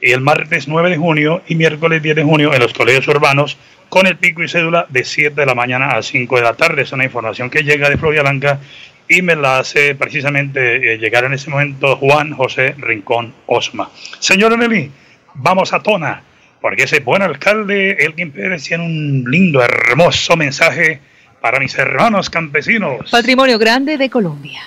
y 0.00 0.12
el 0.12 0.20
martes 0.20 0.68
9 0.68 0.90
de 0.90 0.96
junio 0.96 1.42
y 1.46 1.54
miércoles 1.56 2.02
10 2.02 2.16
de 2.16 2.22
junio 2.22 2.54
en 2.54 2.60
los 2.60 2.72
colegios 2.72 3.08
urbanos 3.08 3.58
con 3.88 4.06
el 4.06 4.16
pico 4.16 4.42
y 4.42 4.48
cédula 4.48 4.86
de 4.88 5.04
7 5.04 5.34
de 5.38 5.46
la 5.46 5.54
mañana 5.54 5.90
a 5.90 6.02
5 6.02 6.36
de 6.36 6.42
la 6.42 6.54
tarde. 6.54 6.82
Es 6.82 6.92
una 6.92 7.04
información 7.04 7.50
que 7.50 7.64
llega 7.64 7.88
de 7.90 7.96
Florida 7.96 8.22
Blanca 8.22 8.60
y 9.08 9.22
me 9.22 9.34
la 9.34 9.58
hace 9.58 9.94
precisamente 9.94 10.94
eh, 10.94 10.98
llegar 10.98 11.24
en 11.24 11.32
ese 11.32 11.50
momento 11.50 11.96
Juan 11.96 12.34
José 12.34 12.74
Rincón 12.78 13.32
Osma. 13.46 13.90
Señora 14.18 14.56
Nelly, 14.56 14.90
vamos 15.34 15.72
a 15.72 15.80
Tona, 15.80 16.22
porque 16.60 16.84
ese 16.84 17.00
buen 17.00 17.22
alcalde, 17.22 17.96
Elgin 18.00 18.30
Pérez, 18.30 18.64
tiene 18.64 18.84
un 18.84 19.24
lindo, 19.30 19.62
hermoso 19.62 20.36
mensaje 20.36 21.00
para 21.40 21.58
mis 21.58 21.76
hermanos 21.78 22.28
campesinos. 22.28 23.10
Patrimonio 23.10 23.58
grande 23.58 23.96
de 23.96 24.10
Colombia. 24.10 24.60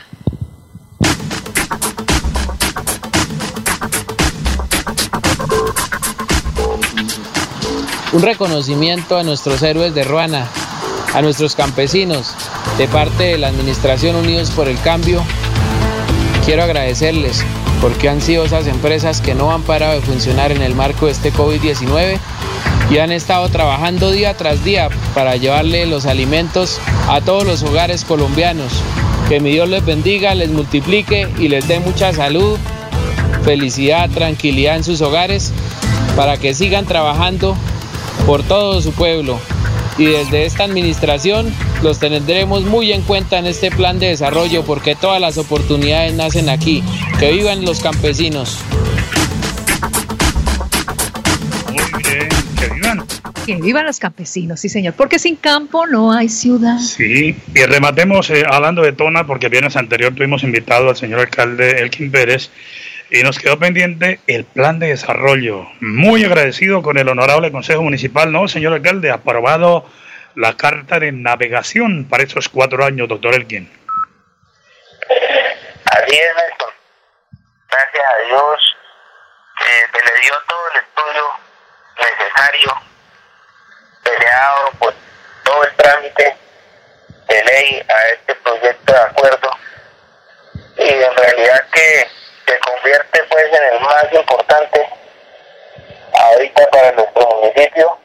Un 8.13 8.21
reconocimiento 8.21 9.17
a 9.17 9.24
nuestros 9.24 9.63
héroes 9.63 9.95
de 9.95 10.03
Ruana, 10.03 10.50
a 11.13 11.22
nuestros 11.22 11.56
campesinos, 11.56 12.34
de 12.77 12.88
parte 12.88 13.24
de 13.24 13.38
la 13.38 13.48
Administración 13.48 14.15
Unidos 14.15 14.51
por 14.51 14.68
el 14.68 14.80
Cambio. 14.82 15.24
Quiero 16.46 16.63
agradecerles 16.63 17.44
porque 17.82 18.10
han 18.10 18.22
sido 18.22 18.46
esas 18.46 18.68
empresas 18.68 19.22
que 19.22 19.36
no 19.36 19.51
han 19.51 19.63
parado 19.63 19.94
de 19.94 20.01
funcionar 20.01 20.51
en 20.51 20.62
el 20.62 20.75
marco 20.75 21.08
de 21.08 21.12
este 21.12 21.34
COVID-19 21.34 22.18
y 22.91 22.98
han 23.00 23.12
estado 23.12 23.50
trabajando 23.50 24.12
día 24.12 24.36
tras 24.36 24.63
día 24.63 24.89
para 25.13 25.36
llevarle 25.36 25.86
los 25.86 26.06
alimentos 26.06 26.80
a 27.10 27.22
todos 27.22 27.46
los 27.46 27.63
hogares 27.63 28.06
colombianos. 28.06 28.72
Que 29.30 29.39
mi 29.39 29.51
Dios 29.51 29.70
les 29.70 29.86
bendiga, 29.86 30.36
les 30.36 30.50
multiplique 30.50 31.27
y 31.39 31.48
les 31.48 31.68
dé 31.68 31.80
mucha 31.80 32.13
salud, 32.13 32.58
felicidad, 33.44 34.10
tranquilidad 34.10 34.75
en 34.75 34.84
sus 34.84 35.01
hogares 35.01 35.51
para 36.15 36.38
que 36.38 36.53
sigan 36.53 36.86
trabajando 36.86 37.56
por 38.25 38.44
todo 38.44 38.82
su 38.82 38.91
pueblo. 38.91 39.39
Y 40.01 40.05
desde 40.05 40.46
esta 40.46 40.63
administración 40.63 41.53
los 41.84 42.00
tendremos 42.00 42.63
muy 42.63 42.91
en 42.91 43.03
cuenta 43.03 43.38
en 43.38 43.46
este 43.46 43.70
plan 43.70 44.00
de 44.00 44.08
desarrollo 44.08 44.65
porque 44.65 44.96
todas 44.96 45.22
las 45.22 45.38
oportunidades 45.38 46.15
nacen 46.15 46.50
aquí. 46.50 46.84
Que 47.20 47.31
vivan 47.31 47.63
los 47.63 47.81
campesinos. 47.81 48.58
Muy 51.70 52.03
bien, 52.03 52.29
que 52.58 52.74
vivan. 52.74 53.05
Que 53.46 53.55
vivan 53.62 53.86
los 53.86 54.00
campesinos, 54.00 54.60
sí 54.60 54.70
señor, 54.70 54.96
porque 54.96 55.20
sin 55.20 55.36
campo 55.36 55.86
no 55.86 56.12
hay 56.12 56.29
ciudad. 56.29 56.79
Sí, 56.79 57.36
y 57.53 57.63
rematemos 57.65 58.31
eh, 58.31 58.43
hablando 58.50 58.81
de 58.81 58.93
Tona, 58.93 59.27
porque 59.27 59.50
viernes 59.50 59.75
anterior 59.75 60.15
tuvimos 60.15 60.41
invitado 60.41 60.89
al 60.89 60.96
señor 60.96 61.20
alcalde 61.20 61.79
Elkin 61.79 62.10
Pérez 62.10 62.50
y 63.12 63.24
nos 63.24 63.38
quedó 63.38 63.60
pendiente 63.60 64.22
el 64.25 64.46
plan 64.46 64.80
de 64.80 64.88
desarrollo. 64.88 65.68
Muy 65.82 66.24
agradecido 66.24 66.82
con 66.82 66.98
el 66.98 67.10
honorable 67.10 67.51
Consejo 67.51 67.84
Municipal, 67.84 68.32
¿no, 68.32 68.48
señor 68.48 68.72
alcalde? 68.74 69.12
Aprobado 69.12 69.86
la 70.36 70.56
carta 70.56 70.98
de 70.98 71.12
navegación 71.12 72.08
para 72.10 72.24
estos 72.24 72.48
cuatro 72.48 72.86
años, 72.86 73.10
doctor 73.10 73.36
Elkin. 73.36 73.70
Así 75.86 76.15
es, 76.15 76.36
Néstor. 76.36 76.74
Gracias 77.70 78.03
a 78.03 78.27
Dios 78.27 78.75
eh, 79.68 79.86
se 79.91 80.13
le 80.13 80.22
dio 80.22 80.34
todo 80.48 80.60
el 80.74 80.80
estudio 80.80 81.24
necesario, 82.00 82.82
peleado 84.03 84.72
por 84.80 84.94
todo 85.44 85.63
el 85.65 85.75
trámite 85.75 86.38
de 87.27 87.44
ley 87.44 87.86
a 87.89 88.08
este 88.13 88.36
proyecto 88.36 88.94
de 88.94 89.00
acuerdo 89.00 89.50
y 90.77 90.89
en 90.89 91.15
realidad 91.15 91.65
que 91.74 92.08
se 92.51 92.60
convierte 92.60 93.24
pues 93.29 93.46
en 93.53 93.63
el 93.63 93.79
más 93.79 94.05
importante 94.12 94.89
ahorita 96.13 96.70
para 96.70 96.91
nuestro 96.91 97.27
municipio. 97.27 97.98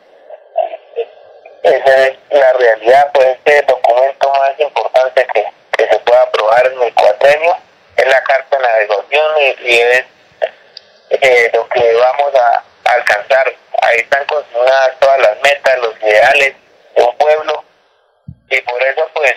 Esa 1.62 2.06
es 2.06 2.16
la 2.30 2.52
realidad, 2.52 3.10
pues 3.12 3.26
este 3.26 3.62
documento 3.62 4.32
más 4.34 4.60
importante 4.60 5.26
que, 5.34 5.46
que 5.76 5.88
se 5.88 5.98
pueda 6.00 6.22
aprobar 6.22 6.64
en 6.66 6.80
el 6.80 6.94
cuatrenio 6.94 7.56
es 7.96 8.06
la 8.06 8.22
carta 8.22 8.56
de 8.56 8.62
navegación 8.62 9.34
y, 9.38 9.68
y 9.68 9.80
es 9.80 10.04
eh, 11.10 11.50
lo 11.52 11.68
que 11.68 11.94
vamos 11.94 12.34
a, 12.36 12.62
alcanzar. 12.84 13.52
Ahí 13.82 13.96
están 13.96 14.24
consignadas 14.26 14.96
todas 15.00 15.18
las 15.18 15.40
metas, 15.42 15.78
los 15.78 16.00
ideales 16.02 16.54
de 16.94 17.02
un 17.02 17.16
pueblo 17.16 17.64
y 18.48 18.60
por 18.60 18.80
eso 18.80 19.10
pues 19.12 19.34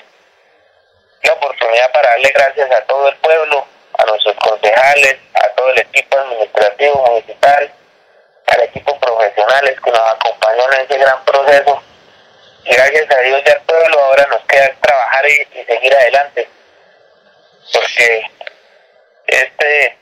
la 1.24 1.34
oportunidad 1.34 1.92
para 1.92 2.12
darle 2.12 2.30
gracias 2.30 2.72
a 2.72 2.82
todo 2.86 3.10
el 3.10 3.18
pueblo, 3.18 3.66
nuestros 4.10 4.36
concejales, 4.36 5.18
a 5.34 5.50
todo 5.50 5.70
el 5.70 5.80
equipo 5.80 6.18
administrativo 6.18 7.06
municipal, 7.06 7.72
al 8.48 8.62
equipo 8.62 9.00
profesionales 9.00 9.80
que 9.84 9.92
nos 9.92 10.14
acompañó 10.14 10.64
en 10.74 10.82
ese 10.82 10.98
gran 10.98 11.24
proceso. 11.26 11.84
Y 12.66 12.74
gracias 12.74 13.12
a 13.12 13.20
Dios 13.20 13.42
y 13.46 13.50
al 13.50 13.62
pueblo 13.62 14.00
ahora 14.00 14.28
nos 14.28 14.42
queda 14.46 14.72
trabajar 14.82 15.26
y, 15.30 15.64
seguir 15.66 15.96
adelante. 15.96 16.50
Porque 17.72 18.32
este 19.28 19.98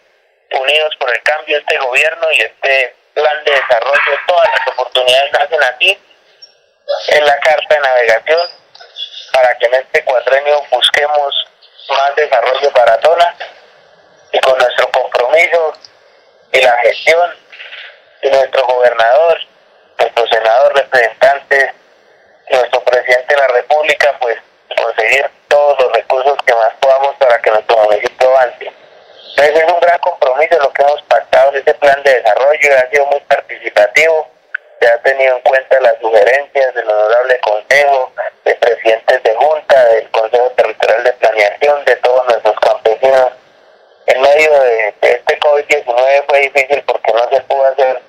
Unidos 0.49 0.95
por 0.97 1.13
el 1.13 1.21
Cambio, 1.23 1.57
este 1.57 1.77
gobierno 1.77 2.31
y 2.31 2.41
este 2.41 2.95
plan 3.13 3.43
de 3.43 3.51
desarrollo, 3.51 4.19
todas 4.27 4.49
las 4.49 4.67
oportunidades 4.69 5.31
nacen 5.33 5.63
aquí, 5.63 5.99
en 7.09 7.25
la 7.25 7.37
carta 7.39 7.75
de 7.75 7.81
navegación, 7.81 8.49
para 9.33 9.57
que 9.57 9.65
en 9.65 9.73
este 9.73 10.05
cuatrenio 10.05 10.63
busquemos 10.71 11.47
más 11.89 12.15
desarrollo 12.15 12.71
para 12.71 12.97
Tona 12.99 13.35
y 14.37 14.39
con 14.41 14.57
nuestro 14.57 14.89
compromiso 14.91 15.73
y 16.51 16.61
la 16.61 16.77
gestión 16.79 17.31
de 18.21 18.29
nuestro 18.29 18.65
gobernador, 18.67 19.39
nuestro 19.99 20.27
senador, 20.27 20.75
representantes, 20.75 21.71
nuestro 22.51 22.81
presidente 22.81 23.33
de 23.33 23.41
la 23.41 23.47
República, 23.47 24.15
pues 24.21 24.37
conseguir 24.75 25.29
todos 25.47 25.79
los 25.79 25.91
recursos 25.93 26.37
que 26.45 26.53
más 26.53 26.73
podamos 26.79 27.15
para 27.15 27.41
que 27.41 27.51
nuestro 27.51 27.77
municipio 27.77 28.29
avance. 28.29 28.71
Entonces 29.31 29.63
es 29.63 29.71
un 29.71 29.79
gran 29.79 29.99
compromiso 29.99 30.59
lo 30.59 30.71
que 30.71 30.81
hemos 30.83 31.01
pactado 31.03 31.51
en 31.51 31.57
este 31.57 31.73
plan 31.75 32.01
de 32.03 32.13
desarrollo, 32.13 32.77
ha 32.77 32.89
sido 32.89 33.05
muy 33.07 33.19
participativo, 33.21 34.27
se 34.79 34.87
ha 34.87 34.97
tenido 34.99 35.35
en 35.35 35.41
cuenta 35.41 35.79
las 35.79 35.99
sugerencias 35.99 36.73
del 36.75 36.89
honorable 36.89 37.39
consejo, 37.39 38.11
de 38.45 38.55
presidentes 38.55 39.23
de 39.23 39.35
junta, 39.35 39.85
del 39.85 40.09
Consejo 40.11 40.49
Territorial 40.51 41.03
de 41.03 41.13
Planeación, 41.13 41.85
de 41.85 41.95
todos. 41.97 42.26
En 44.07 44.21
medio 44.21 44.59
de, 44.61 44.95
este 45.01 45.39
COVID-19 45.39 46.25
fue 46.29 46.39
difícil 46.39 46.81
porque 46.83 47.11
no 47.11 47.29
se 47.29 47.41
pudo 47.41 47.65
hacer 47.65 48.01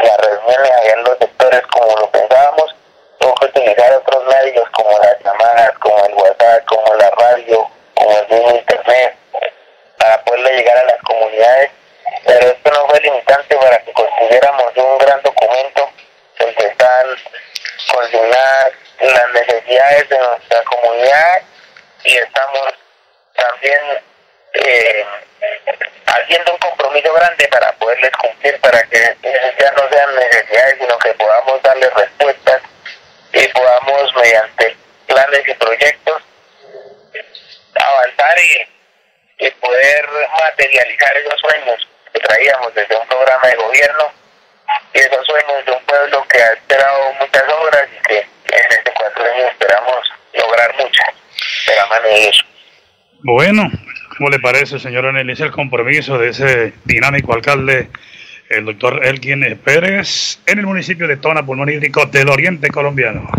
las 0.00 0.16
reuniones 0.18 0.70
allá 0.70 0.92
en 0.92 1.02
los 1.02 1.18
sectores 1.18 1.60
como 1.72 1.96
lo 1.96 2.10
pensábamos, 2.10 2.76
tuvo 3.18 3.34
que 3.34 3.46
utilizar 3.46 3.92
otros 3.94 4.24
medios 4.26 4.70
como 4.70 4.96
las 5.00 5.18
llamadas, 5.24 5.72
como 5.80 6.04
el 6.04 6.14
WhatsApp, 6.14 6.64
como 6.66 6.94
la 6.94 7.10
radio, 7.10 7.68
como 7.94 8.16
el 8.16 8.28
mismo 8.28 8.50
internet, 8.58 9.16
para 9.98 10.22
poderle 10.22 10.56
llegar 10.56 10.78
a 10.78 10.84
las 10.84 11.02
comunidades, 11.02 11.70
pero 12.24 12.46
esto 12.46 12.70
no 12.70 12.88
fue 12.88 13.00
limitante 13.00 13.56
para 13.56 13.78
que 13.80 13.92
consiguiéramos 13.92 14.76
un 14.76 14.98
gran 14.98 15.20
documento 15.22 15.90
donde 16.38 16.64
están 16.64 17.06
consignadas 17.92 18.72
las 19.00 19.32
necesidades 19.32 20.08
de 20.10 20.18
nuestra 20.18 20.62
comunidad 20.62 21.42
y 22.04 22.16
estamos 22.18 22.74
también 23.34 24.07
eh, 24.54 25.04
haciendo 26.06 26.52
un 26.52 26.58
compromiso 26.58 27.12
grande 27.12 27.48
para 27.48 27.72
poderles 27.72 28.10
cumplir, 28.12 28.58
para 28.60 28.82
que 28.84 29.16
ya 29.58 29.72
no 29.72 29.88
sean 29.90 30.14
necesidades, 30.14 30.76
sino 30.80 30.98
que 30.98 31.10
podamos 31.14 31.62
darles 31.62 31.94
respuestas 31.94 32.62
y 33.32 33.48
podamos 33.48 34.14
mediante 34.16 34.76
planes 35.06 35.42
y 35.46 35.54
proyectos 35.54 36.22
avanzar 37.74 38.38
y, 38.38 39.46
y 39.46 39.50
poder 39.52 40.08
materializar 40.40 41.16
esos 41.16 41.40
sueños 41.40 41.88
que 42.12 42.20
traíamos 42.20 42.74
desde 42.74 42.96
un 42.96 43.06
programa 43.06 43.48
de 43.48 43.56
gobierno 43.56 44.12
y 44.94 44.98
esos 44.98 45.26
sueños 45.26 45.64
de 45.64 45.72
un 45.72 45.84
pueblo 45.84 46.26
que 46.28 46.42
ha 46.42 46.52
esperado 46.52 47.12
muchas 47.20 47.44
obras 47.48 47.88
y 47.96 48.08
que 48.08 48.18
en 48.18 48.72
este 48.72 48.92
cuatro 48.98 49.24
años 49.24 49.50
esperamos 49.52 50.10
lograr 50.34 50.74
muchas 50.76 51.14
de 51.66 51.76
la 51.76 51.86
mano 51.86 52.08
de 52.08 52.20
Dios. 52.20 52.44
Bueno, 53.24 53.62
¿cómo 54.18 54.30
le 54.30 54.40
parece, 54.40 54.80
señor 54.80 55.06
Anelis, 55.06 55.38
el 55.40 55.52
compromiso 55.52 56.18
de 56.18 56.30
ese 56.30 56.72
dinámico 56.84 57.32
alcalde, 57.32 57.88
el 58.50 58.64
doctor 58.64 59.06
Elkin 59.06 59.44
Pérez, 59.64 60.40
en 60.44 60.58
el 60.58 60.66
municipio 60.66 61.06
de 61.06 61.16
Tona, 61.16 61.46
pulmón 61.46 61.68
del 61.68 62.28
oriente 62.28 62.68
colombiano? 62.68 63.30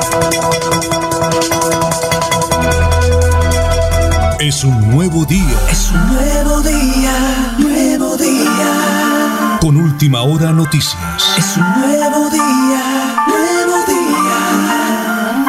Es 4.41 4.63
un 4.63 4.89
nuevo 4.89 5.23
día. 5.23 5.55
Es 5.69 5.91
un 5.91 6.15
nuevo 6.15 6.61
día, 6.61 7.55
nuevo 7.59 8.17
día. 8.17 9.59
Con 9.61 9.77
última 9.77 10.23
hora 10.23 10.51
noticias. 10.51 11.35
Es 11.37 11.57
un 11.57 11.63
nuevo 11.79 12.27
día, 12.31 13.23
nuevo 13.27 13.85
día. 13.85 15.45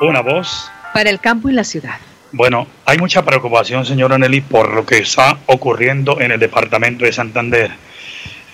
Una 0.00 0.20
voz. 0.20 0.70
Para 0.94 1.10
el 1.10 1.18
campo 1.18 1.48
y 1.48 1.52
la 1.52 1.64
ciudad. 1.64 1.98
Bueno, 2.30 2.68
hay 2.84 2.98
mucha 2.98 3.24
preocupación, 3.24 3.84
señora 3.84 4.16
Nelly, 4.16 4.42
por 4.42 4.72
lo 4.72 4.86
que 4.86 4.98
está 4.98 5.36
ocurriendo 5.46 6.20
en 6.20 6.30
el 6.30 6.38
departamento 6.38 7.04
de 7.04 7.12
Santander. 7.12 7.72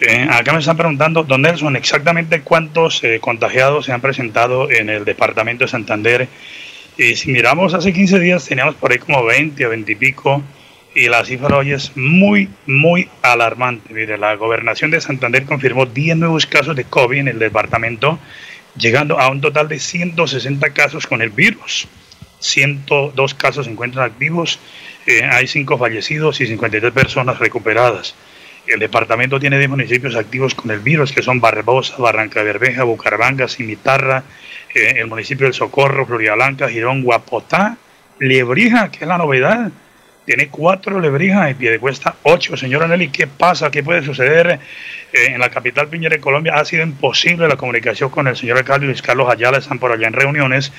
Eh, 0.01 0.27
acá 0.31 0.55
me 0.55 0.61
están 0.61 0.79
preguntando, 0.79 1.23
don 1.23 1.43
Nelson, 1.43 1.77
exactamente 1.77 2.41
cuántos 2.41 3.05
eh, 3.05 3.21
contagiados 3.21 3.85
se 3.85 3.93
han 3.93 4.01
presentado 4.01 4.71
en 4.71 4.89
el 4.89 5.05
departamento 5.05 5.65
de 5.65 5.69
Santander 5.69 6.29
y 6.99 7.17
si 7.17 7.31
miramos 7.31 7.75
hace 7.75 7.93
15 7.93 8.19
días 8.21 8.47
teníamos 8.47 8.75
por 8.77 8.93
ahí 8.93 8.99
como 8.99 9.25
20 9.25 9.67
o 9.67 9.71
20 9.71 9.93
y 9.93 9.95
pico 9.95 10.43
y 10.97 11.09
la 11.09 11.25
cifra 11.27 11.59
hoy 11.59 11.73
es 11.73 11.95
muy, 11.95 12.49
muy 12.67 13.11
alarmante. 13.21 13.93
Mire, 13.93 14.17
la 14.17 14.35
gobernación 14.35 14.91
de 14.91 15.01
Santander 15.03 15.45
confirmó 15.45 15.85
10 15.85 16.17
nuevos 16.17 16.47
casos 16.47 16.75
de 16.75 16.85
COVID 16.85 17.19
en 17.19 17.29
el 17.29 17.39
departamento, 17.39 18.19
llegando 18.79 19.21
a 19.21 19.29
un 19.29 19.43
total 19.43 19.69
de 19.69 19.79
160 19.79 20.71
casos 20.71 21.07
con 21.07 21.21
el 21.21 21.29
virus. 21.29 21.87
102 22.39 23.35
casos 23.35 23.67
se 23.67 23.73
encuentran 23.73 24.07
activos, 24.07 24.59
eh, 25.07 25.23
hay 25.23 25.47
5 25.47 25.77
fallecidos 25.77 26.41
y 26.41 26.47
53 26.47 26.93
personas 26.93 27.39
recuperadas. 27.39 28.15
El 28.67 28.81
departamento 28.81 29.39
tiene 29.39 29.59
10 29.59 29.71
municipios 29.71 30.17
activos 30.17 30.55
con 30.55 30.71
el 30.71 30.81
virus, 30.81 31.13
que 31.13 31.23
son 31.23 31.41
Barbosa, 31.41 31.97
Barranca 31.99 32.43
Bermeja, 32.43 32.83
Bucaramanga, 32.83 33.47
Cimitarra, 33.47 34.25
eh, 34.75 34.95
el 34.97 35.07
municipio 35.07 35.47
del 35.47 35.55
Socorro, 35.55 36.05
Florida 36.05 36.35
Girón, 36.69 37.03
Guapotá, 37.03 37.77
Lebrija, 38.19 38.91
que 38.91 39.05
es 39.05 39.09
la 39.09 39.19
novedad. 39.19 39.71
Tiene 40.25 40.49
cuatro 40.49 41.01
lebrijas 41.01 41.53
y 41.53 41.55
pie 41.55 41.71
de 41.71 41.79
cuesta 41.79 42.17
ocho. 42.25 42.57
Señora 42.57 42.89
Nelly, 42.89 43.11
¿qué 43.11 43.29
pasa? 43.29 43.71
¿Qué 43.71 43.85
puede 43.85 44.03
suceder 44.03 44.59
eh, 45.13 45.27
en 45.29 45.39
la 45.39 45.51
capital 45.51 45.87
Piñera 45.87 46.17
de 46.17 46.21
Colombia? 46.21 46.55
Ha 46.57 46.65
sido 46.65 46.83
imposible 46.83 47.47
la 47.47 47.57
comunicación 47.57 48.11
con 48.11 48.27
el 48.27 48.37
señor 48.37 48.59
alcalde 48.59 48.87
Luis 48.87 49.03
Carlos 49.03 49.31
Ayala, 49.31 49.59
están 49.59 49.79
por 49.79 49.93
allá 49.93 50.09
en 50.09 50.15
reuniones. 50.15 50.73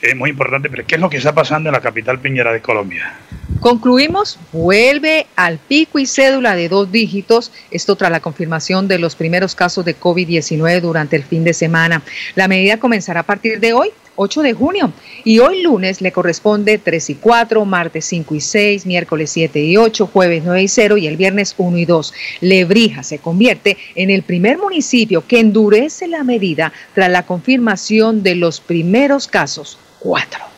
Eh, 0.00 0.14
muy 0.14 0.30
importante, 0.30 0.70
pero 0.70 0.86
¿qué 0.86 0.94
es 0.94 1.00
lo 1.00 1.10
que 1.10 1.16
está 1.16 1.34
pasando 1.34 1.68
en 1.68 1.72
la 1.72 1.80
capital 1.80 2.20
Piñera 2.20 2.52
de 2.52 2.60
Colombia? 2.60 3.14
Concluimos, 3.62 4.40
vuelve 4.52 5.28
al 5.36 5.58
pico 5.58 6.00
y 6.00 6.06
cédula 6.06 6.56
de 6.56 6.68
dos 6.68 6.90
dígitos, 6.90 7.52
esto 7.70 7.94
tras 7.94 8.10
la 8.10 8.18
confirmación 8.18 8.88
de 8.88 8.98
los 8.98 9.14
primeros 9.14 9.54
casos 9.54 9.84
de 9.84 9.96
COVID-19 9.96 10.80
durante 10.80 11.14
el 11.14 11.22
fin 11.22 11.44
de 11.44 11.54
semana. 11.54 12.02
La 12.34 12.48
medida 12.48 12.80
comenzará 12.80 13.20
a 13.20 13.22
partir 13.22 13.60
de 13.60 13.72
hoy, 13.72 13.90
8 14.16 14.42
de 14.42 14.52
junio, 14.52 14.92
y 15.22 15.38
hoy 15.38 15.62
lunes 15.62 16.00
le 16.00 16.10
corresponde 16.10 16.78
3 16.78 17.10
y 17.10 17.14
4, 17.14 17.64
martes 17.64 18.04
5 18.06 18.34
y 18.34 18.40
6, 18.40 18.84
miércoles 18.84 19.30
7 19.30 19.60
y 19.60 19.76
8, 19.76 20.10
jueves 20.12 20.42
9 20.44 20.60
y 20.60 20.66
0 20.66 20.96
y 20.96 21.06
el 21.06 21.16
viernes 21.16 21.54
1 21.56 21.78
y 21.78 21.84
2. 21.84 22.14
Lebrija 22.40 23.04
se 23.04 23.20
convierte 23.20 23.76
en 23.94 24.10
el 24.10 24.24
primer 24.24 24.58
municipio 24.58 25.24
que 25.24 25.38
endurece 25.38 26.08
la 26.08 26.24
medida 26.24 26.72
tras 26.96 27.10
la 27.10 27.26
confirmación 27.26 28.24
de 28.24 28.34
los 28.34 28.60
primeros 28.60 29.28
casos, 29.28 29.78
4. 30.00 30.51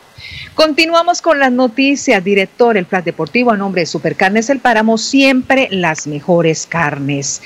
Continuamos 0.55 1.21
con 1.21 1.37
las 1.37 1.51
noticias. 1.51 2.23
Director, 2.23 2.77
el 2.77 2.85
Plan 2.85 3.03
Deportivo 3.03 3.51
a 3.51 3.57
nombre 3.57 3.81
de 3.81 3.85
Supercarnes 3.85 4.49
El 4.49 4.59
Páramo, 4.59 4.97
siempre 4.97 5.67
las 5.69 6.07
mejores 6.07 6.65
carnes. 6.65 7.41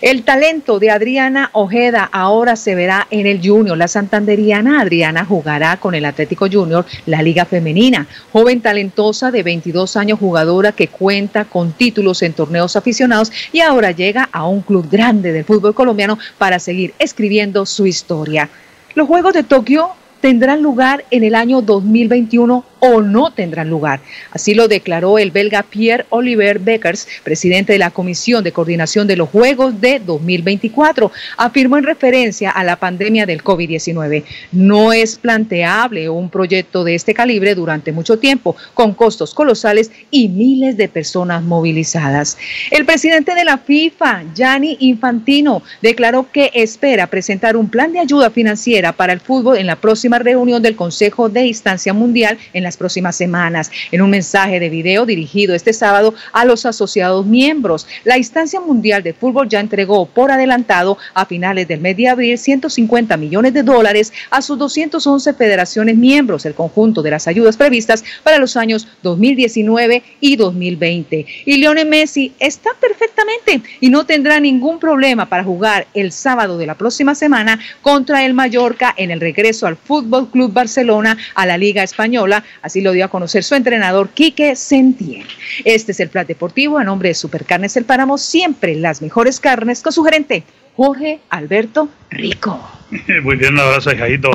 El 0.00 0.24
talento 0.24 0.80
de 0.80 0.90
Adriana 0.90 1.50
Ojeda 1.52 2.10
ahora 2.10 2.56
se 2.56 2.74
verá 2.74 3.06
en 3.12 3.28
el 3.28 3.40
Junior. 3.40 3.78
La 3.78 3.86
santanderiana 3.86 4.80
Adriana 4.80 5.24
jugará 5.24 5.76
con 5.76 5.94
el 5.94 6.04
Atlético 6.04 6.48
Junior 6.50 6.84
la 7.06 7.22
Liga 7.22 7.44
Femenina. 7.44 8.08
Joven 8.32 8.60
talentosa 8.60 9.30
de 9.30 9.44
22 9.44 9.96
años, 9.96 10.18
jugadora 10.18 10.72
que 10.72 10.88
cuenta 10.88 11.44
con 11.44 11.70
títulos 11.70 12.20
en 12.22 12.32
torneos 12.32 12.74
aficionados 12.74 13.30
y 13.52 13.60
ahora 13.60 13.92
llega 13.92 14.28
a 14.32 14.48
un 14.48 14.62
club 14.62 14.90
grande 14.90 15.30
del 15.30 15.44
fútbol 15.44 15.72
colombiano 15.72 16.18
para 16.36 16.58
seguir 16.58 16.94
escribiendo 16.98 17.64
su 17.64 17.86
historia. 17.86 18.48
Los 18.96 19.06
Juegos 19.06 19.34
de 19.34 19.44
Tokio 19.44 19.99
tendrán 20.20 20.62
lugar 20.62 21.04
en 21.10 21.24
el 21.24 21.34
año 21.34 21.62
2021 21.62 22.64
o 22.80 23.00
no 23.00 23.32
tendrán 23.32 23.70
lugar. 23.70 24.00
Así 24.32 24.54
lo 24.54 24.68
declaró 24.68 25.18
el 25.18 25.30
belga 25.30 25.62
Pierre 25.62 26.06
Oliver 26.10 26.58
Beckers, 26.58 27.06
presidente 27.22 27.72
de 27.72 27.78
la 27.78 27.90
Comisión 27.90 28.42
de 28.42 28.52
Coordinación 28.52 29.06
de 29.06 29.16
los 29.16 29.28
Juegos 29.28 29.80
de 29.80 30.00
2024. 30.00 31.12
Afirmó 31.36 31.78
en 31.78 31.84
referencia 31.84 32.50
a 32.50 32.64
la 32.64 32.76
pandemia 32.76 33.26
del 33.26 33.44
COVID-19. 33.44 34.24
No 34.52 34.92
es 34.92 35.16
planteable 35.16 36.08
un 36.08 36.30
proyecto 36.30 36.84
de 36.84 36.94
este 36.94 37.14
calibre 37.14 37.54
durante 37.54 37.92
mucho 37.92 38.18
tiempo, 38.18 38.56
con 38.74 38.94
costos 38.94 39.34
colosales 39.34 39.90
y 40.10 40.28
miles 40.28 40.76
de 40.76 40.88
personas 40.88 41.42
movilizadas. 41.42 42.38
El 42.70 42.86
presidente 42.86 43.34
de 43.34 43.44
la 43.44 43.58
FIFA, 43.58 44.24
Gianni 44.34 44.76
Infantino, 44.80 45.62
declaró 45.82 46.30
que 46.32 46.50
espera 46.54 47.06
presentar 47.06 47.56
un 47.56 47.68
plan 47.68 47.92
de 47.92 48.00
ayuda 48.00 48.30
financiera 48.30 48.92
para 48.92 49.12
el 49.12 49.20
fútbol 49.20 49.58
en 49.58 49.66
la 49.66 49.76
próxima 49.76 50.18
reunión 50.18 50.62
del 50.62 50.76
Consejo 50.76 51.28
de 51.28 51.46
Instancia 51.46 51.92
Mundial 51.92 52.38
en 52.52 52.62
la 52.62 52.69
las 52.70 52.76
próximas 52.76 53.16
semanas. 53.16 53.68
En 53.90 54.00
un 54.00 54.10
mensaje 54.10 54.60
de 54.60 54.70
video 54.70 55.04
dirigido 55.04 55.56
este 55.56 55.72
sábado 55.72 56.14
a 56.32 56.44
los 56.44 56.64
asociados 56.64 57.26
miembros, 57.26 57.84
la 58.04 58.16
instancia 58.16 58.60
mundial 58.60 59.02
de 59.02 59.12
fútbol 59.12 59.48
ya 59.48 59.58
entregó 59.58 60.06
por 60.06 60.30
adelantado 60.30 60.96
a 61.14 61.26
finales 61.26 61.66
del 61.66 61.80
mes 61.80 61.96
de 61.96 62.06
abril 62.06 62.38
150 62.38 63.16
millones 63.16 63.54
de 63.54 63.64
dólares 63.64 64.12
a 64.30 64.40
sus 64.40 64.56
211 64.56 65.34
federaciones 65.34 65.96
miembros, 65.96 66.46
el 66.46 66.54
conjunto 66.54 67.02
de 67.02 67.10
las 67.10 67.26
ayudas 67.26 67.56
previstas 67.56 68.04
para 68.22 68.38
los 68.38 68.56
años 68.56 68.86
2019 69.02 70.04
y 70.20 70.36
2020. 70.36 71.26
Y 71.46 71.56
Lionel 71.56 71.88
Messi 71.88 72.34
está 72.38 72.70
perfectamente 72.80 73.62
y 73.80 73.90
no 73.90 74.06
tendrá 74.06 74.38
ningún 74.38 74.78
problema 74.78 75.28
para 75.28 75.42
jugar 75.42 75.88
el 75.92 76.12
sábado 76.12 76.56
de 76.56 76.66
la 76.66 76.76
próxima 76.76 77.16
semana 77.16 77.58
contra 77.82 78.24
el 78.24 78.32
Mallorca 78.32 78.94
en 78.96 79.10
el 79.10 79.20
regreso 79.20 79.66
al 79.66 79.76
Fútbol 79.76 80.30
Club 80.30 80.52
Barcelona 80.52 81.16
a 81.34 81.46
la 81.46 81.58
Liga 81.58 81.82
Española. 81.82 82.44
Así 82.62 82.80
lo 82.80 82.92
dio 82.92 83.04
a 83.04 83.08
conocer 83.08 83.42
su 83.42 83.54
entrenador 83.54 84.10
Quique 84.10 84.54
Sentien. 84.54 85.26
Este 85.64 85.92
es 85.92 86.00
el 86.00 86.10
Plan 86.10 86.26
Deportivo 86.26 86.78
a 86.78 86.84
nombre 86.84 87.08
de 87.08 87.14
Supercarnes 87.14 87.76
El 87.76 87.84
Páramo, 87.84 88.18
siempre 88.18 88.74
las 88.74 89.00
mejores 89.00 89.40
carnes 89.40 89.82
con 89.82 89.92
su 89.92 90.04
gerente 90.04 90.44
Jorge 90.76 91.20
Alberto 91.30 91.88
Rico. 92.10 92.60
Muy 93.22 93.36
bien, 93.36 93.54
un 93.54 93.60
abrazo, 93.60 93.92
hijadito. 93.92 94.30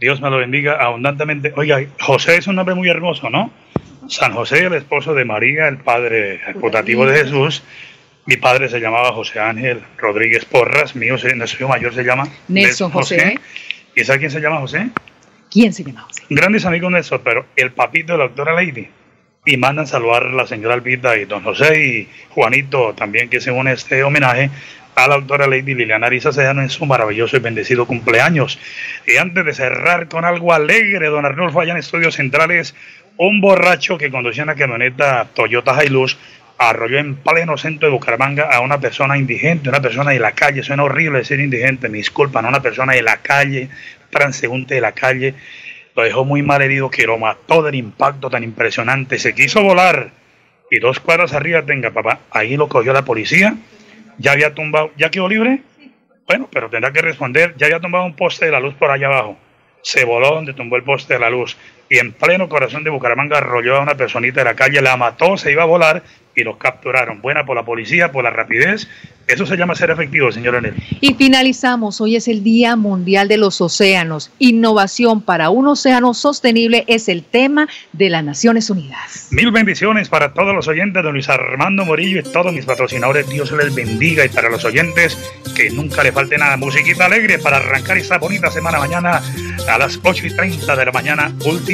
Dios 0.00 0.20
me 0.20 0.30
lo 0.30 0.38
bendiga 0.38 0.74
abundantemente. 0.74 1.52
Oiga, 1.56 1.80
José 2.00 2.36
es 2.36 2.46
un 2.46 2.56
nombre 2.56 2.74
muy 2.74 2.88
hermoso, 2.88 3.30
¿no? 3.30 3.50
San 4.08 4.34
José, 4.34 4.66
el 4.66 4.74
esposo 4.74 5.14
de 5.14 5.24
María, 5.24 5.68
el 5.68 5.78
padre 5.78 6.40
putativo 6.60 7.06
de 7.06 7.24
Jesús. 7.24 7.62
Mi 8.26 8.36
padre 8.36 8.68
se 8.68 8.80
llamaba 8.80 9.12
José 9.12 9.40
Ángel 9.40 9.82
Rodríguez 9.96 10.44
Porras, 10.44 10.96
mío, 10.96 11.16
nuestro 11.36 11.60
hijo 11.60 11.68
mayor 11.68 11.94
se 11.94 12.02
llama 12.02 12.28
Nelson 12.48 12.90
José. 12.90 13.38
¿Y 13.94 14.04
sabe 14.04 14.18
quién 14.18 14.30
se 14.30 14.40
llama 14.40 14.60
José? 14.60 14.88
¿Quién 15.54 15.72
se 15.72 15.84
llama 15.84 16.00
José? 16.00 16.24
Grandes 16.30 16.66
amigos 16.66 16.90
Nelson, 16.90 17.20
pero 17.22 17.46
el 17.54 17.70
papito 17.70 18.12
de 18.12 18.18
la 18.18 18.24
doctora 18.24 18.54
Lady. 18.54 18.88
Y 19.46 19.56
mandan 19.56 19.86
saludar 19.86 20.24
a 20.24 20.32
la 20.32 20.48
señora 20.48 20.74
Albita 20.74 21.16
y 21.16 21.26
don 21.26 21.44
José 21.44 21.80
y 21.80 22.08
Juanito 22.30 22.92
también 22.94 23.30
que 23.30 23.40
se 23.40 23.52
une 23.52 23.70
este 23.72 24.02
homenaje 24.02 24.50
a 24.96 25.06
la 25.06 25.14
doctora 25.14 25.46
Lady 25.46 25.74
Liliana 25.74 26.08
Ariza 26.08 26.32
Sejano 26.32 26.60
en 26.60 26.70
su 26.70 26.84
maravilloso 26.86 27.36
y 27.36 27.40
bendecido 27.40 27.86
cumpleaños. 27.86 28.58
Y 29.06 29.16
antes 29.16 29.44
de 29.44 29.54
cerrar 29.54 30.08
con 30.08 30.24
algo 30.24 30.52
alegre, 30.52 31.06
don 31.06 31.24
Arnulfo, 31.24 31.60
allá 31.60 31.70
en 31.70 31.78
Estudios 31.78 32.16
Centrales, 32.16 32.74
un 33.16 33.40
borracho 33.40 33.96
que 33.96 34.10
conducía 34.10 34.42
una 34.42 34.56
camioneta 34.56 35.28
Toyota 35.34 35.84
Hilux 35.84 36.16
arrolló 36.58 36.98
en 36.98 37.16
pleno 37.16 37.56
centro 37.56 37.88
de 37.88 37.92
Bucaramanga 37.92 38.48
a 38.50 38.60
una 38.60 38.78
persona 38.78 39.18
indigente, 39.18 39.68
una 39.68 39.80
persona 39.80 40.10
de 40.10 40.20
la 40.20 40.32
calle, 40.32 40.62
suena 40.62 40.84
horrible 40.84 41.18
decir 41.18 41.40
indigente, 41.40 41.88
me 41.88 41.98
disculpan, 41.98 42.46
una 42.46 42.60
persona 42.60 42.92
de 42.94 43.02
la 43.02 43.18
calle, 43.18 43.68
transeúnte 44.14 44.76
de 44.76 44.80
la 44.80 44.92
calle, 44.92 45.34
lo 45.94 46.02
dejó 46.02 46.24
muy 46.24 46.42
mal 46.42 46.62
herido, 46.62 46.90
que 46.90 47.06
lo 47.06 47.18
mató 47.18 47.62
del 47.62 47.74
impacto 47.74 48.30
tan 48.30 48.44
impresionante, 48.44 49.18
se 49.18 49.34
quiso 49.34 49.62
volar 49.62 50.12
y 50.70 50.78
dos 50.78 51.00
cuadras 51.00 51.32
arriba, 51.34 51.62
tenga 51.62 51.90
papá, 51.90 52.20
ahí 52.30 52.56
lo 52.56 52.68
cogió 52.68 52.92
la 52.92 53.04
policía, 53.04 53.56
ya 54.18 54.32
había 54.32 54.54
tumbado, 54.54 54.90
ya 54.96 55.10
quedó 55.10 55.28
libre, 55.28 55.60
bueno, 56.26 56.48
pero 56.50 56.70
tendrá 56.70 56.92
que 56.92 57.02
responder, 57.02 57.54
ya 57.56 57.66
había 57.66 57.80
tumbado 57.80 58.06
un 58.06 58.16
poste 58.16 58.46
de 58.46 58.52
la 58.52 58.60
luz 58.60 58.74
por 58.74 58.90
allá 58.90 59.08
abajo, 59.08 59.36
se 59.82 60.04
voló 60.04 60.30
donde 60.30 60.54
tumbó 60.54 60.76
el 60.76 60.82
poste 60.82 61.14
de 61.14 61.20
la 61.20 61.30
luz 61.30 61.56
y 61.88 61.98
en 61.98 62.12
pleno 62.12 62.48
corazón 62.48 62.84
de 62.84 62.90
Bucaramanga 62.90 63.38
arrolló 63.38 63.76
a 63.76 63.80
una 63.80 63.94
personita 63.94 64.40
de 64.40 64.44
la 64.44 64.54
calle, 64.54 64.80
la 64.80 64.96
mató, 64.96 65.36
se 65.36 65.52
iba 65.52 65.62
a 65.62 65.66
volar 65.66 66.02
y 66.36 66.42
los 66.42 66.56
capturaron. 66.56 67.20
Buena 67.20 67.44
por 67.44 67.56
la 67.56 67.64
policía, 67.64 68.12
por 68.12 68.24
la 68.24 68.30
rapidez. 68.30 68.88
Eso 69.26 69.46
se 69.46 69.56
llama 69.56 69.74
ser 69.74 69.90
efectivo, 69.90 70.30
señor 70.30 70.54
Enel. 70.56 70.74
Y 71.00 71.14
finalizamos. 71.14 72.00
Hoy 72.02 72.16
es 72.16 72.28
el 72.28 72.44
Día 72.44 72.76
Mundial 72.76 73.26
de 73.26 73.38
los 73.38 73.60
Océanos. 73.60 74.30
Innovación 74.38 75.22
para 75.22 75.48
un 75.48 75.66
océano 75.66 76.12
sostenible 76.12 76.84
es 76.88 77.08
el 77.08 77.22
tema 77.22 77.66
de 77.94 78.10
las 78.10 78.22
Naciones 78.22 78.68
Unidas. 78.68 79.28
Mil 79.30 79.50
bendiciones 79.50 80.10
para 80.10 80.34
todos 80.34 80.54
los 80.54 80.68
oyentes 80.68 81.02
de 81.02 81.10
Luis 81.10 81.30
Armando 81.30 81.86
Morillo 81.86 82.20
y 82.20 82.22
todos 82.22 82.52
mis 82.52 82.66
patrocinadores. 82.66 83.28
Dios 83.30 83.50
les 83.52 83.74
bendiga. 83.74 84.26
Y 84.26 84.28
para 84.28 84.50
los 84.50 84.64
oyentes, 84.64 85.16
que 85.56 85.70
nunca 85.70 86.02
le 86.02 86.12
falte 86.12 86.36
nada. 86.36 86.58
Musiquita 86.58 87.06
alegre 87.06 87.38
para 87.38 87.56
arrancar 87.58 87.96
esta 87.96 88.18
bonita 88.18 88.50
semana 88.50 88.78
mañana 88.78 89.22
a 89.66 89.78
las 89.78 89.98
8 90.02 90.26
y 90.26 90.36
30 90.36 90.76
de 90.76 90.84
la 90.84 90.92
mañana. 90.92 91.32
Última 91.46 91.73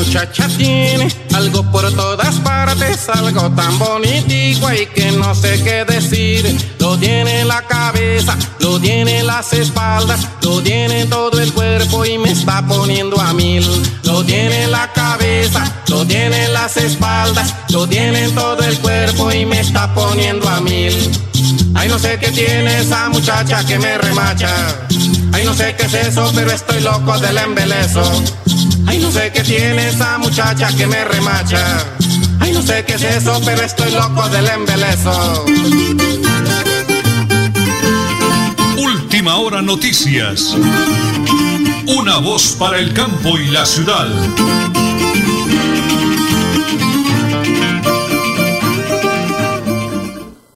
Muchacha 0.00 0.48
tiene 0.56 1.08
algo 1.34 1.62
por 1.70 1.92
todas 1.92 2.34
partes, 2.36 3.06
algo 3.10 3.50
tan 3.50 3.78
bonitico 3.78 4.72
y 4.72 4.86
que 4.86 5.12
no 5.12 5.34
sé 5.34 5.62
qué 5.62 5.84
decir. 5.84 6.56
Lo 6.78 6.96
tiene 6.96 7.42
en 7.42 7.48
la 7.48 7.60
cabeza, 7.66 8.34
lo 8.60 8.80
tiene 8.80 9.18
en 9.18 9.26
las 9.26 9.52
espaldas, 9.52 10.26
lo 10.40 10.62
tiene 10.62 11.02
en 11.02 11.10
todo 11.10 11.38
el 11.38 11.52
cuerpo 11.52 12.06
y 12.06 12.16
me 12.16 12.30
está 12.30 12.66
poniendo 12.66 13.20
a 13.20 13.34
mil. 13.34 13.62
Lo 14.04 14.24
tiene 14.24 14.62
en 14.62 14.70
la 14.70 14.90
cabeza, 14.94 15.82
lo 15.88 16.06
tiene 16.06 16.46
en 16.46 16.54
las 16.54 16.78
espaldas, 16.78 17.54
lo 17.68 17.86
tiene 17.86 18.24
en 18.24 18.34
todo 18.34 18.62
el 18.64 18.78
cuerpo 18.78 19.30
y 19.30 19.44
me 19.44 19.60
está 19.60 19.94
poniendo 19.94 20.48
a 20.48 20.60
mil. 20.60 20.94
Ay, 21.74 21.88
no 21.88 21.98
sé 21.98 22.18
qué 22.18 22.30
tiene 22.30 22.80
esa 22.80 23.10
muchacha 23.10 23.64
que 23.66 23.78
me 23.78 23.98
remacha. 23.98 24.48
Ay, 25.32 25.44
no 25.44 25.52
sé 25.52 25.74
qué 25.76 25.84
es 25.84 25.94
eso, 25.94 26.32
pero 26.34 26.50
estoy 26.50 26.80
loco 26.80 27.18
del 27.18 27.36
embelezo. 27.36 28.02
Ay, 28.90 28.98
no 28.98 29.12
sé 29.12 29.30
qué 29.30 29.44
tiene 29.44 29.86
esa 29.86 30.18
muchacha 30.18 30.66
que 30.76 30.84
me 30.84 31.04
remacha. 31.04 31.64
Ay, 32.40 32.50
no 32.50 32.60
sé 32.60 32.84
qué 32.84 32.94
es 32.94 33.02
eso, 33.04 33.40
pero 33.44 33.62
estoy 33.62 33.92
loco 33.92 34.28
del 34.30 34.48
embelezo. 34.48 35.44
Última 38.76 39.36
hora 39.36 39.62
noticias. 39.62 40.56
Una 41.86 42.18
voz 42.18 42.56
para 42.58 42.80
el 42.80 42.92
campo 42.92 43.38
y 43.38 43.46
la 43.50 43.64
ciudad. 43.64 44.08